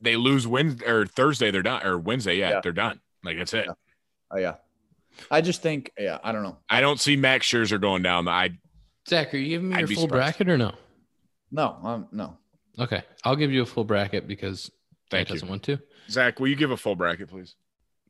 [0.00, 2.60] they lose Wednesday or Thursday, they're done, or Wednesday, yeah, Yeah.
[2.62, 3.00] they're done.
[3.22, 3.66] Like that's it.
[3.66, 3.72] Yeah.
[4.30, 4.54] Oh yeah.
[5.30, 6.56] I just think, yeah, I don't know.
[6.70, 8.26] I don't see Max Scherzer going down.
[8.28, 8.50] I
[9.08, 10.38] Zach, are you giving me I'd your full surprised.
[10.38, 10.72] bracket or no?
[11.52, 12.36] No, um, no.
[12.78, 14.70] Okay, I'll give you a full bracket because
[15.10, 15.34] Thank Zach you.
[15.34, 15.78] doesn't want to.
[16.08, 17.54] Zach, will you give a full bracket, please?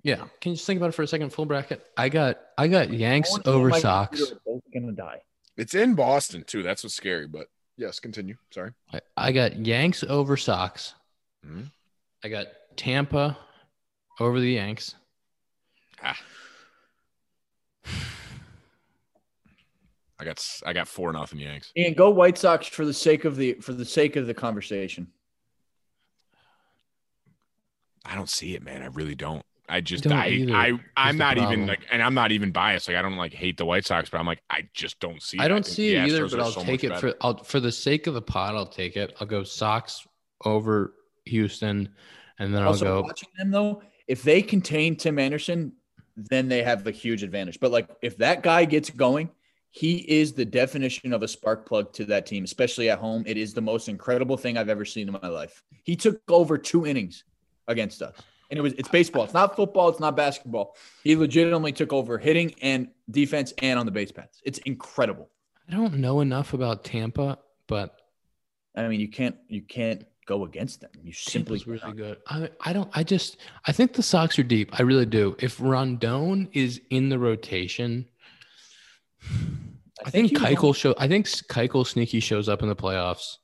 [0.02, 1.30] Yeah, can you just think about it for a second?
[1.30, 1.84] Full bracket.
[1.96, 4.32] I got I got Yanks Orange and over my Sox.
[4.46, 5.20] Both gonna die.
[5.56, 6.62] It's in Boston too.
[6.62, 7.26] That's what's scary.
[7.26, 8.36] But yes, continue.
[8.50, 8.72] Sorry.
[8.92, 10.94] I, I got Yanks over Sox.
[11.46, 11.70] Mhm.
[12.24, 12.46] I got
[12.76, 13.36] Tampa
[14.18, 14.94] over the Yanks.
[16.02, 16.16] Ah.
[20.20, 21.72] I got s- I got four nothing Yanks.
[21.76, 25.08] And go White Sox for the sake of the for the sake of the conversation.
[28.04, 28.82] I don't see it, man.
[28.82, 29.42] I really don't.
[29.68, 32.50] I just don't I I I am the not even like, and I'm not even
[32.50, 32.88] biased.
[32.88, 35.38] Like I don't like hate the White Sox, but I'm like I just don't see.
[35.38, 35.48] I it.
[35.48, 37.10] don't think see it either, Astros but I'll so take it better.
[37.12, 38.56] for I'll, for the sake of the pot.
[38.56, 39.14] I'll take it.
[39.20, 40.06] I'll go Sox
[40.44, 40.94] over
[41.26, 41.88] Houston,
[42.38, 43.06] and then also, I'll go.
[43.06, 45.72] watching them though, if they contain Tim Anderson,
[46.16, 47.60] then they have a huge advantage.
[47.60, 49.30] But like, if that guy gets going,
[49.70, 53.22] he is the definition of a spark plug to that team, especially at home.
[53.26, 55.62] It is the most incredible thing I've ever seen in my life.
[55.84, 57.24] He took over two innings
[57.68, 58.16] against us,
[58.50, 59.24] and it was it's baseball.
[59.24, 59.88] It's not football.
[59.88, 60.76] It's not basketball.
[61.04, 64.40] He legitimately took over hitting and defense and on the base paths.
[64.44, 65.30] It's incredible.
[65.68, 67.96] I don't know enough about Tampa, but
[68.74, 70.90] I mean, you can't you can't go against them.
[71.00, 72.18] You simply Tampa's really good.
[72.26, 72.90] I I don't.
[72.92, 74.78] I just I think the Sox are deep.
[74.80, 75.36] I really do.
[75.38, 78.08] If Rodón is in the rotation,
[80.04, 80.94] I think, he was on- Keuchel show.
[80.98, 83.36] I think Keuchel sneaky shows up in the playoffs.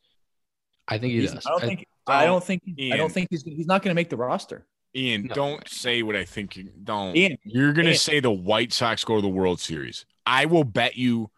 [0.88, 1.46] I think he He's- does.
[1.46, 1.86] I don't I- think.
[2.08, 2.62] I don't think.
[2.92, 3.42] I don't think he's.
[3.42, 4.64] He's not going to make the roster.
[4.94, 5.34] Ian, No.
[5.34, 7.14] don't say what I think you don't.
[7.16, 10.06] Ian, You're gonna say the White Sox go to the World Series.
[10.24, 11.30] I will bet you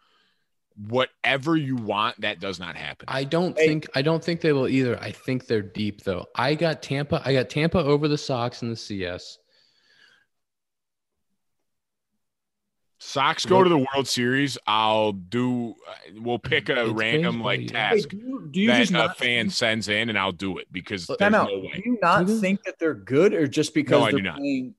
[0.87, 3.05] whatever you want that does not happen.
[3.09, 3.67] I don't Hey.
[3.67, 4.97] think I don't think they will either.
[5.01, 6.27] I think they're deep though.
[6.35, 7.21] I got Tampa.
[7.25, 9.39] I got Tampa over the Sox in the CS.
[13.01, 14.57] Sox go to the World Series.
[14.67, 15.73] I'll do.
[15.87, 17.89] Uh, we'll pick a It's random like yeah.
[17.91, 20.31] task do you, do you that just a not fan think- sends in, and I'll
[20.33, 21.47] do it because there's Time no out.
[21.49, 22.41] Do you not Do they?
[22.41, 24.37] think that they're good, or just because No, I do not.
[24.37, 24.75] playing?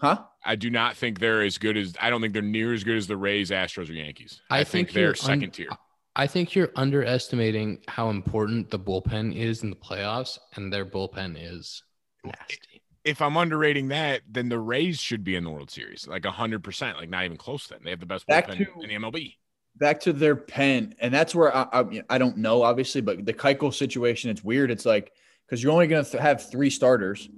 [0.00, 0.24] Huh?
[0.44, 1.94] I do not think they're as good as.
[2.00, 4.40] I don't think they're near as good as the Rays, Astros, or Yankees.
[4.50, 5.68] I, I think, think they're you're un- second tier.
[6.16, 11.36] I think you're underestimating how important the bullpen is in the playoffs, and their bullpen
[11.38, 11.82] is
[12.24, 12.73] nasty.
[13.04, 16.64] If I'm underrating that, then the Rays should be in the World Series, like hundred
[16.64, 17.66] percent, like not even close.
[17.66, 19.34] Then they have the best Back bullpen to- in the MLB.
[19.76, 23.34] Back to their pen, and that's where I, I, I don't know, obviously, but the
[23.34, 24.70] Keuchel situation, it's weird.
[24.70, 25.12] It's like
[25.44, 27.28] because you're only going to th- have three starters,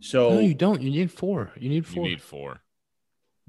[0.00, 0.82] so No, you don't.
[0.82, 1.50] You need four.
[1.58, 2.04] You need four.
[2.04, 2.60] You need four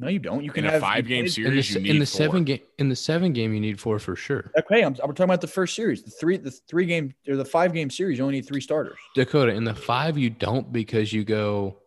[0.02, 0.44] no, you don't.
[0.44, 1.76] You can in a have five-game you series.
[1.76, 2.18] in the, you need in the four.
[2.18, 4.52] seven game in the seven game, you need four for sure.
[4.58, 7.46] Okay, I'm, I'm talking about the first series, the three, the three game or the
[7.46, 8.18] five game series.
[8.18, 8.98] You only need three starters.
[9.16, 11.78] Dakota in the five, you don't because you go.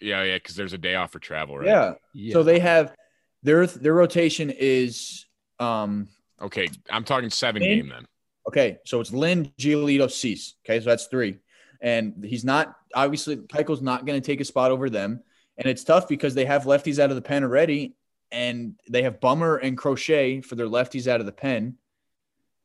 [0.00, 1.66] Yeah, yeah, because there's a day off for travel, right?
[1.66, 1.94] Yeah.
[2.14, 2.32] Yeah.
[2.32, 2.94] So they have
[3.42, 5.26] their their rotation is
[5.60, 6.08] um
[6.40, 7.78] Okay, I'm talking seven Lynn?
[7.78, 8.04] game then.
[8.48, 8.78] okay.
[8.84, 10.54] So it's Lynn, Giolito, Cease.
[10.66, 11.38] Okay, so that's three,
[11.80, 15.22] and he's not obviously Keuchel's not going to take a spot over them,
[15.56, 17.94] and it's tough because they have lefties out of the pen already,
[18.30, 21.76] and they have Bummer and Crochet for their lefties out of the pen,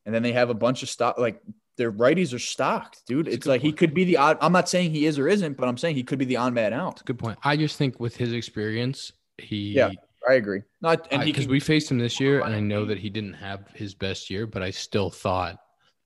[0.06, 1.40] and then they have a bunch of stock like.
[1.76, 3.26] Their righties are stocked, dude.
[3.26, 4.36] That's It's good like he could be the odd.
[4.40, 6.52] I'm not saying he is or isn't, but I'm saying he could be the on
[6.52, 7.04] man out.
[7.04, 7.38] Good point.
[7.44, 9.92] I just think with his experience, he Yeah.
[10.28, 10.62] I agree.
[10.80, 13.68] Not and because we faced him this year, and I know that he didn't have
[13.74, 15.58] his best year, but I still thought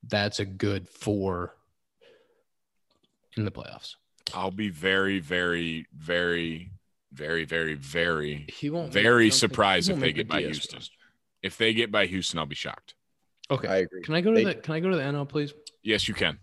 [0.08, 1.56] that's a good four
[3.36, 3.96] in the playoffs.
[4.34, 6.70] I'll be very, very, very,
[7.12, 8.46] very, very, very.
[8.52, 8.92] He won't.
[8.92, 10.76] Very I don't think- surprised he if won't they get by DS Houston.
[10.78, 10.94] roster.
[11.42, 12.94] If they get by Houston, I'll be shocked.
[13.50, 13.68] Okay.
[13.68, 14.02] I agree.
[14.02, 15.52] Can I go to They- the Can I go to the NL, please?
[15.82, 16.38] Yes, you can.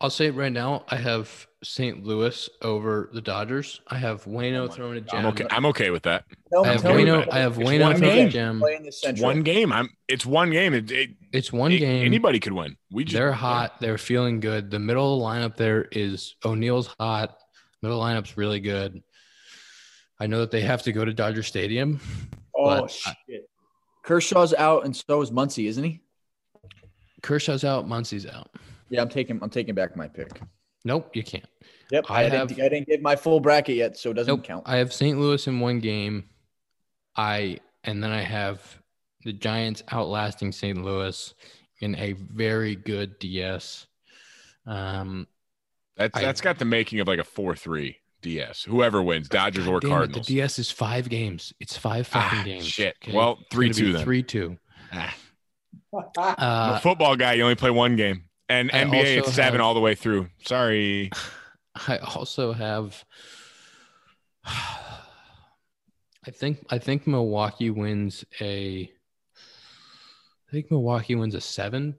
[0.00, 0.84] I'll say it right now.
[0.88, 2.02] I have St.
[2.04, 3.80] Louis over the Dodgers.
[3.88, 5.46] I have Waino Oh my- throwing a I'm okay.
[5.50, 6.24] I'm okay with that.
[6.52, 7.28] Tell I me- have tell me Waino.
[7.32, 8.26] I have It's Waino one throwing game.
[8.26, 8.60] a gem.
[8.60, 9.24] play in the It's Central.
[9.26, 9.72] one game.
[9.72, 9.88] I'm.
[10.08, 10.74] It's one game.
[10.74, 12.04] It, it, It's one it- game.
[12.04, 12.76] Anybody could win.
[12.90, 13.80] We just They're hot.
[13.80, 14.70] They're feeling good.
[14.70, 17.36] The middle of the lineup there is O'Neill's hot.
[17.82, 19.02] Middle lineup's really good.
[20.20, 22.00] I know that they have to go to Dodger Stadium.
[22.56, 23.48] Oh but shit!
[24.04, 26.00] Kershaw's out, and so is Muncy, isn't he?
[27.22, 27.86] Kershaw's out.
[27.86, 28.50] Muncy's out.
[28.88, 29.38] Yeah, I'm taking.
[29.42, 30.40] I'm taking back my pick.
[30.84, 31.46] Nope, you can't.
[31.90, 32.64] Yep, I I, have- didn't.
[32.64, 34.44] I didn't get my full bracket yet, so it doesn't Nope.
[34.44, 34.62] count.
[34.66, 35.18] I have St.
[35.18, 36.24] Louis in one game.
[37.16, 38.78] I and then I have
[39.24, 40.82] the Giants outlasting St.
[40.82, 41.34] Louis
[41.80, 43.86] in a very good DS.
[44.66, 45.26] Um,
[45.96, 48.62] That's I- that's got the making of like a four three DS.
[48.64, 50.26] Whoever wins, Dodgers or God damn it, Cardinals.
[50.26, 51.52] the DS is five games.
[51.60, 52.66] It's five fucking Ah, games.
[52.66, 52.96] shit.
[53.12, 54.02] Well, 3-2 then.
[54.04, 54.58] Three two.
[54.92, 55.14] Ah,
[55.92, 56.02] Uh,
[56.38, 57.34] I'm a football guy.
[57.34, 58.24] You only play one game.
[58.52, 60.28] And I NBA, it's seven have- all the way through.
[60.44, 61.10] Sorry.
[61.88, 63.04] I also have.
[64.44, 68.90] I think I think Milwaukee wins a.
[70.48, 71.96] I think Milwaukee wins a seven.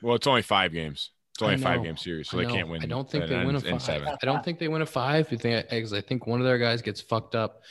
[0.00, 1.10] Well, it's only five games.
[1.32, 2.82] It's only a five game series, so they can't win.
[2.82, 3.82] I don't think they win a five.
[3.82, 4.08] seven.
[4.08, 5.30] I don't think they win a five.
[5.32, 5.68] You think?
[5.68, 7.62] Because I think one of their guys gets fucked up.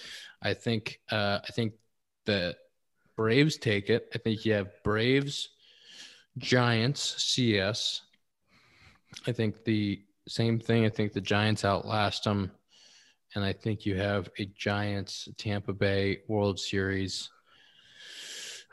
[0.41, 0.99] I think.
[1.09, 1.73] Uh, I think
[2.25, 2.55] the
[3.15, 4.09] Braves take it.
[4.13, 5.49] I think you have Braves,
[6.37, 8.01] Giants, CS.
[9.27, 10.85] I think the same thing.
[10.85, 12.51] I think the Giants outlast them,
[13.35, 17.29] and I think you have a Giants Tampa Bay World Series.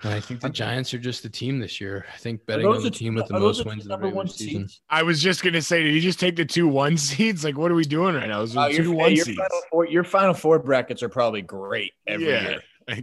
[0.02, 2.06] And I think the Giants are just the team this year.
[2.14, 4.66] I think betting on the team with the most wins in the regular season.
[4.88, 7.44] I was just gonna say, did you just take the two one seeds?
[7.44, 8.38] Like, what are we doing right now?
[8.38, 9.36] Those Uh, are your, two hey, one your seeds.
[9.38, 12.58] final four, your final four brackets are probably great every Yeah.
[12.88, 13.02] year.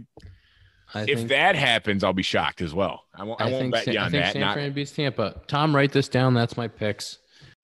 [0.94, 3.04] I If think, that happens, I'll be shocked as well.
[3.14, 3.40] I won't.
[3.40, 4.32] I, won't bet Sa- you I on think that.
[4.32, 5.40] San Not Fran beats Tampa.
[5.46, 6.34] Tom, write this down.
[6.34, 7.18] That's my picks.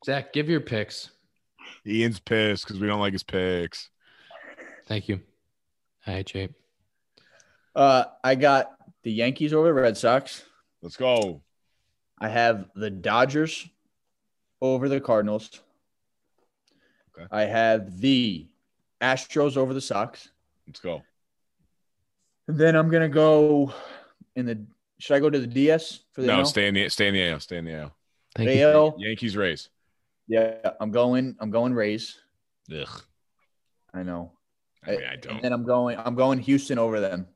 [0.05, 1.11] Zach, give your picks.
[1.87, 3.89] Ian's pissed because we don't like his picks.
[4.87, 5.21] Thank you.
[6.05, 6.51] Hi, Jay.
[7.75, 8.73] Uh, I got
[9.03, 10.45] the Yankees over the Red Sox.
[10.83, 11.41] Let's go.
[12.19, 13.67] I have the Dodgers
[14.61, 15.61] over the Cardinals.
[17.19, 17.27] Okay.
[17.31, 18.47] I have the
[19.01, 20.29] Astros over the Sox.
[20.67, 21.03] Let's go.
[22.49, 23.73] And then I'm gonna go
[24.37, 24.65] in the.
[24.99, 26.47] Should I go to the DS for the No, NL?
[26.47, 27.41] stay in the stay in the AL.
[27.41, 27.97] Stay in the AL.
[28.37, 28.69] Thank you.
[28.69, 28.95] AL.
[28.99, 29.69] Yankees raise.
[30.29, 31.37] Yeah, I'm going.
[31.41, 32.19] I'm going Rays.
[32.75, 33.03] Ugh.
[33.93, 34.33] I know.
[34.87, 35.43] I mean, I don't.
[35.43, 35.99] then I'm going.
[35.99, 37.27] I'm going Houston over them.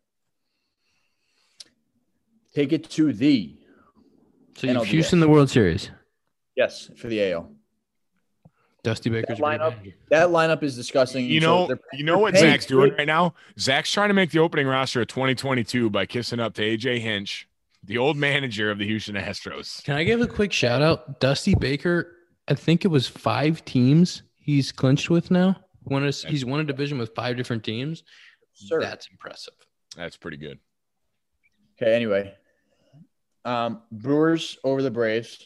[2.54, 3.56] Take it to the
[4.56, 5.90] So you've Houston the World Series.
[6.56, 7.50] yes for the AL.
[8.84, 9.94] Dusty Baker's That lineup- great.
[10.10, 11.26] That lineup is disgusting.
[11.26, 13.34] You know, they're- you know what paying Zach's doing right now?
[13.58, 17.48] Zach's trying to make the opening roster of 2022 by kissing up to AJ Hinch,
[17.82, 19.82] the old manager of the Houston Astros.
[19.84, 21.18] Can I give a quick shout out?
[21.20, 22.14] Dusty Baker,
[22.46, 25.56] I think it was five teams he's clinched with now.
[25.84, 28.04] Won a, he's won a division with five different teams.
[28.54, 28.80] Sir.
[28.80, 29.54] That's impressive.
[29.96, 30.58] That's pretty good.
[31.80, 31.94] Okay.
[31.94, 32.34] Anyway,
[33.44, 35.44] um, Brewers over the Braves.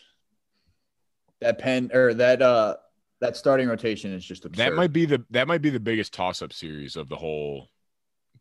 [1.40, 2.76] That pen or that uh
[3.22, 4.62] that starting rotation is just absurd.
[4.72, 7.68] That might be the that might be the biggest toss up series of the whole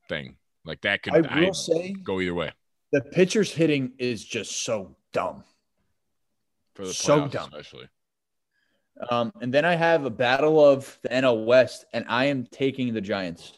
[0.10, 0.36] thing.
[0.66, 2.52] Like that could I will I say go either way
[2.92, 5.44] the pitchers hitting is just so dumb.
[6.76, 7.50] for the So dumb.
[7.54, 7.88] especially.
[9.10, 12.94] Um, and then I have a battle of the NL West, and I am taking
[12.94, 13.54] the Giants.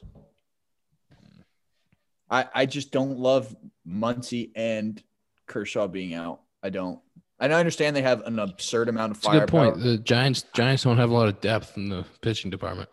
[2.30, 3.54] I I just don't love
[3.88, 5.02] Muncy and
[5.48, 6.42] Kershaw being out.
[6.62, 7.00] I don't.
[7.40, 9.80] And I understand they have an absurd amount of It's a good point.
[9.80, 12.90] The Giants Giants don't have a lot of depth in the pitching department.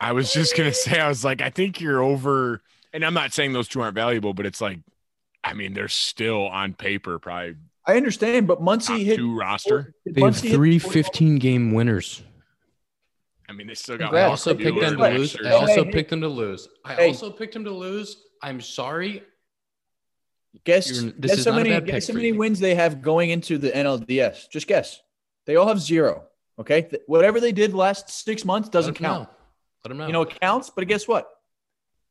[0.00, 2.62] I was just gonna say, I was like, I think you're over,
[2.92, 4.80] and I'm not saying those two aren't valuable, but it's like,
[5.44, 7.56] I mean, they're still on paper probably
[7.88, 9.94] I understand, but top Muncy hit two roster.
[10.04, 12.22] They have Muncy hit three 15 game winners.
[13.48, 14.14] I mean, they still got.
[14.14, 15.36] I also picked them to lose.
[15.42, 16.68] I also picked them to lose.
[16.84, 18.24] I also picked them to lose.
[18.42, 19.22] I'm sorry.
[20.64, 22.28] Guess, You're- this guess is how not a many bad pick guess how for many
[22.28, 22.36] you.
[22.36, 24.48] wins they have going into the NLDS.
[24.50, 25.00] Just guess.
[25.46, 26.24] They all have zero.
[26.58, 29.28] Okay, Th- whatever they did last six months doesn't Let 'em count.
[29.30, 29.34] know.
[29.84, 30.06] Let them know.
[30.06, 31.28] You know, it counts, but guess what?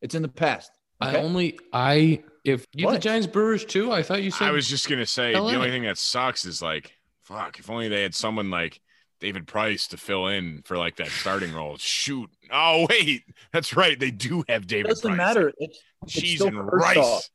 [0.01, 0.71] It's in the past.
[1.01, 1.17] I Okay?
[1.23, 3.01] only I if you have the What?
[3.01, 3.91] Giants Brewers too.
[3.91, 5.51] I thought you said I was just gonna say LA.
[5.51, 8.79] the only thing that sucks is like, fuck, if only they had someone like
[9.19, 11.75] David Price to fill in for like that starting role.
[11.77, 12.29] Shoot.
[12.51, 13.99] Oh wait, that's right.
[13.99, 14.89] They do have It David.
[14.89, 15.17] doesn't Price.
[15.17, 15.51] matter.
[15.57, 17.01] It's, it's Cheese still and Kershaw.
[17.01, 17.29] rice.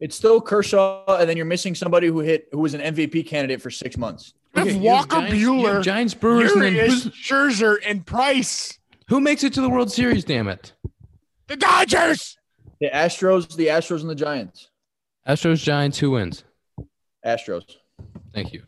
[0.00, 3.60] It's still Kershaw, and then you're missing somebody who hit who was an MVP candidate
[3.60, 4.32] for six months.
[4.54, 7.12] We have Okay, you Walker Giants- you have Buehler, Giants Brewers, and then Urias, who's,
[7.14, 8.78] Scherzer, and Price.
[9.08, 10.24] who makes it to the World Series?
[10.24, 10.72] Damn it!
[11.48, 12.36] The Dodgers.
[12.80, 14.70] The Astros, the Astros, and the Giants.
[15.28, 15.98] Astros Giants.
[15.98, 16.44] Who wins?
[17.24, 17.76] Astros.
[18.34, 18.62] Thank you.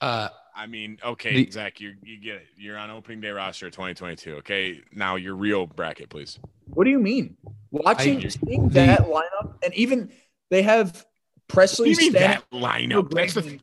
[0.00, 2.46] Uh, I mean, okay, The- Zach, you you get it.
[2.56, 4.36] You're on opening day roster 2022.
[4.36, 6.38] Okay, now your real bracket, please.
[6.66, 7.36] What do you mean?
[7.72, 10.12] Watching I- seeing the- that lineup, and even
[10.50, 11.06] they have
[11.48, 11.80] Pressly.
[11.80, 13.10] What do you mean that lineup?
[13.10, 13.60] That's the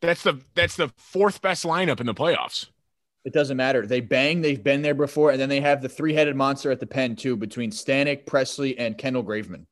[0.00, 2.66] that's the that's the fourth best lineup in the playoffs.
[3.24, 3.86] It doesn't matter.
[3.86, 4.40] They bang.
[4.40, 7.36] They've been there before, and then they have the three-headed monster at the pen too,
[7.36, 9.66] between Stanek, Pressly, and Kendall Graveman.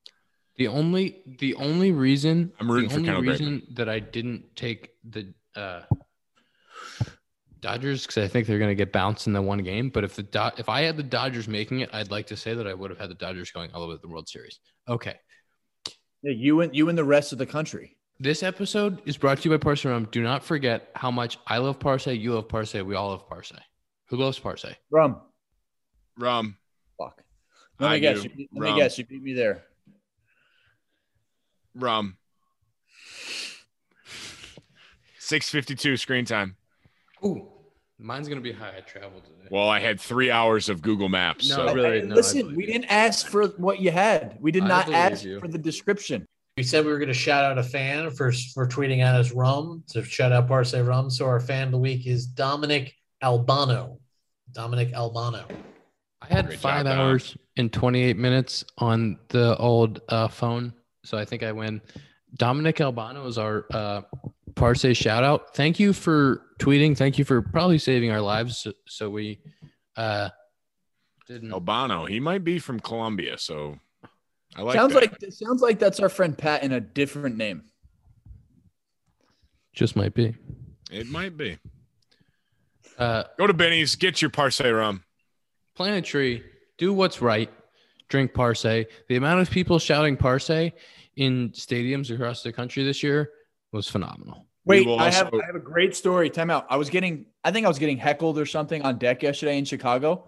[0.56, 4.54] the only the only reason I'm rooting the for only Kendall reason that I didn't
[4.54, 5.80] take the uh,
[7.60, 9.88] Dodgers because I think they're going to get bounced in the one game.
[9.90, 12.54] But if the Do- if I had the Dodgers making it, I'd like to say
[12.54, 14.60] that I would have had the Dodgers going all the way to the World Series.
[14.88, 15.16] Okay.
[16.22, 17.96] Yeah, you and you and the rest of the country.
[18.20, 20.08] This episode is brought to you by Parce Rum.
[20.10, 23.52] Do not forget how much I love Parce, you love Parce, we all love Parce.
[24.06, 24.64] Who loves Parce?
[24.90, 25.20] Rum.
[26.18, 26.56] Rum.
[26.98, 27.22] Fuck.
[27.78, 28.22] Let me I guess.
[28.22, 28.30] do.
[28.34, 28.74] You, let Rum.
[28.74, 28.98] me guess.
[28.98, 29.62] You beat me there.
[31.76, 32.16] Rum.
[35.20, 36.56] 652 screen time.
[37.24, 37.46] Ooh,
[37.98, 38.74] mine's gonna be high.
[38.76, 39.48] I traveled today.
[39.50, 41.48] Well, I had three hours of Google Maps.
[41.48, 41.74] No, so.
[41.74, 42.72] really, no, listen, we you.
[42.72, 44.38] didn't ask for what you had.
[44.40, 45.40] We did I not ask you.
[45.40, 46.26] for the description.
[46.56, 49.30] We said we were going to shout out a fan for for tweeting at us
[49.32, 49.84] rum.
[49.86, 51.08] So shout out Parce Rum.
[51.08, 53.98] So our fan of the week is Dominic Albano.
[54.52, 55.46] Dominic Albano.
[56.20, 56.98] I had Great five job, Dom.
[56.98, 60.72] hours and 28 minutes on the old uh, phone,
[61.04, 61.80] so I think I win.
[62.34, 64.02] Dominic Albano is our uh,
[64.58, 65.54] Parce shout out.
[65.54, 66.96] Thank you for tweeting.
[66.96, 68.58] Thank you for probably saving our lives.
[68.58, 69.38] So, so we
[69.96, 70.30] uh,
[71.26, 71.52] didn't.
[71.52, 73.78] Albano, he might be from Colombia, so
[74.56, 75.02] I like sounds that.
[75.02, 77.64] like sounds like that's our friend Pat in a different name.
[79.72, 80.34] Just might be.
[80.90, 81.58] it might be.
[82.98, 85.04] Uh, Go to Benny's, get your Parce rum.
[85.76, 86.42] plant a tree.
[86.78, 87.48] Do what's right.
[88.08, 88.62] Drink Parce.
[88.62, 93.30] The amount of people shouting Parce in stadiums across the country this year
[93.70, 94.47] was phenomenal.
[94.68, 96.28] We Wait, will I have I have a great story.
[96.28, 96.66] Time out.
[96.68, 99.64] I was getting I think I was getting heckled or something on deck yesterday in
[99.64, 100.26] Chicago.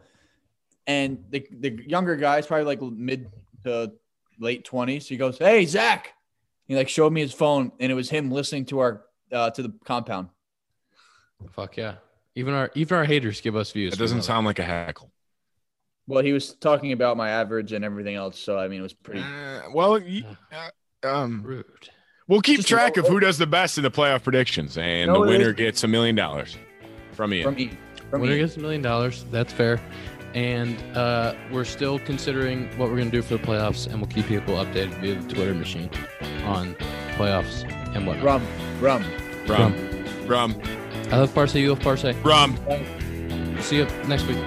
[0.86, 3.30] And the, the younger guy's probably like mid
[3.64, 3.92] to
[4.38, 5.06] late 20s.
[5.06, 6.14] He goes, Hey, Zach.
[6.66, 9.62] He like showed me his phone and it was him listening to our uh, to
[9.62, 10.30] the compound.
[11.50, 11.96] Fuck yeah.
[12.34, 13.92] Even our even our haters give us views.
[13.92, 15.12] It doesn't sound like a heckle.
[16.06, 18.38] Well, he was talking about my average and everything else.
[18.38, 20.70] So I mean it was pretty Uh, well, y- uh,
[21.06, 21.90] um, rude.
[22.30, 25.24] We'll keep Just track of who does the best in the playoff predictions, and No,
[25.24, 26.56] the winner gets a million dollars
[27.10, 27.44] from Ian.
[27.44, 27.78] from Ian.
[28.08, 28.46] From Winner Ian.
[28.46, 29.24] gets a million dollars.
[29.32, 29.80] That's fair.
[30.32, 34.08] And uh, we're still considering what we're going to do for the playoffs, and we'll
[34.10, 35.90] keep people updated via the Twitter machine
[36.44, 36.76] on
[37.16, 37.64] playoffs
[37.96, 38.22] and what.
[38.22, 38.46] Rum.
[38.80, 39.04] Rum.
[39.48, 39.74] rum,
[40.28, 40.62] rum,
[41.10, 41.52] I love Parce.
[41.56, 42.04] You love Parce.
[42.22, 42.56] rum.
[43.60, 44.38] See you next week.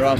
[0.00, 0.18] Rum.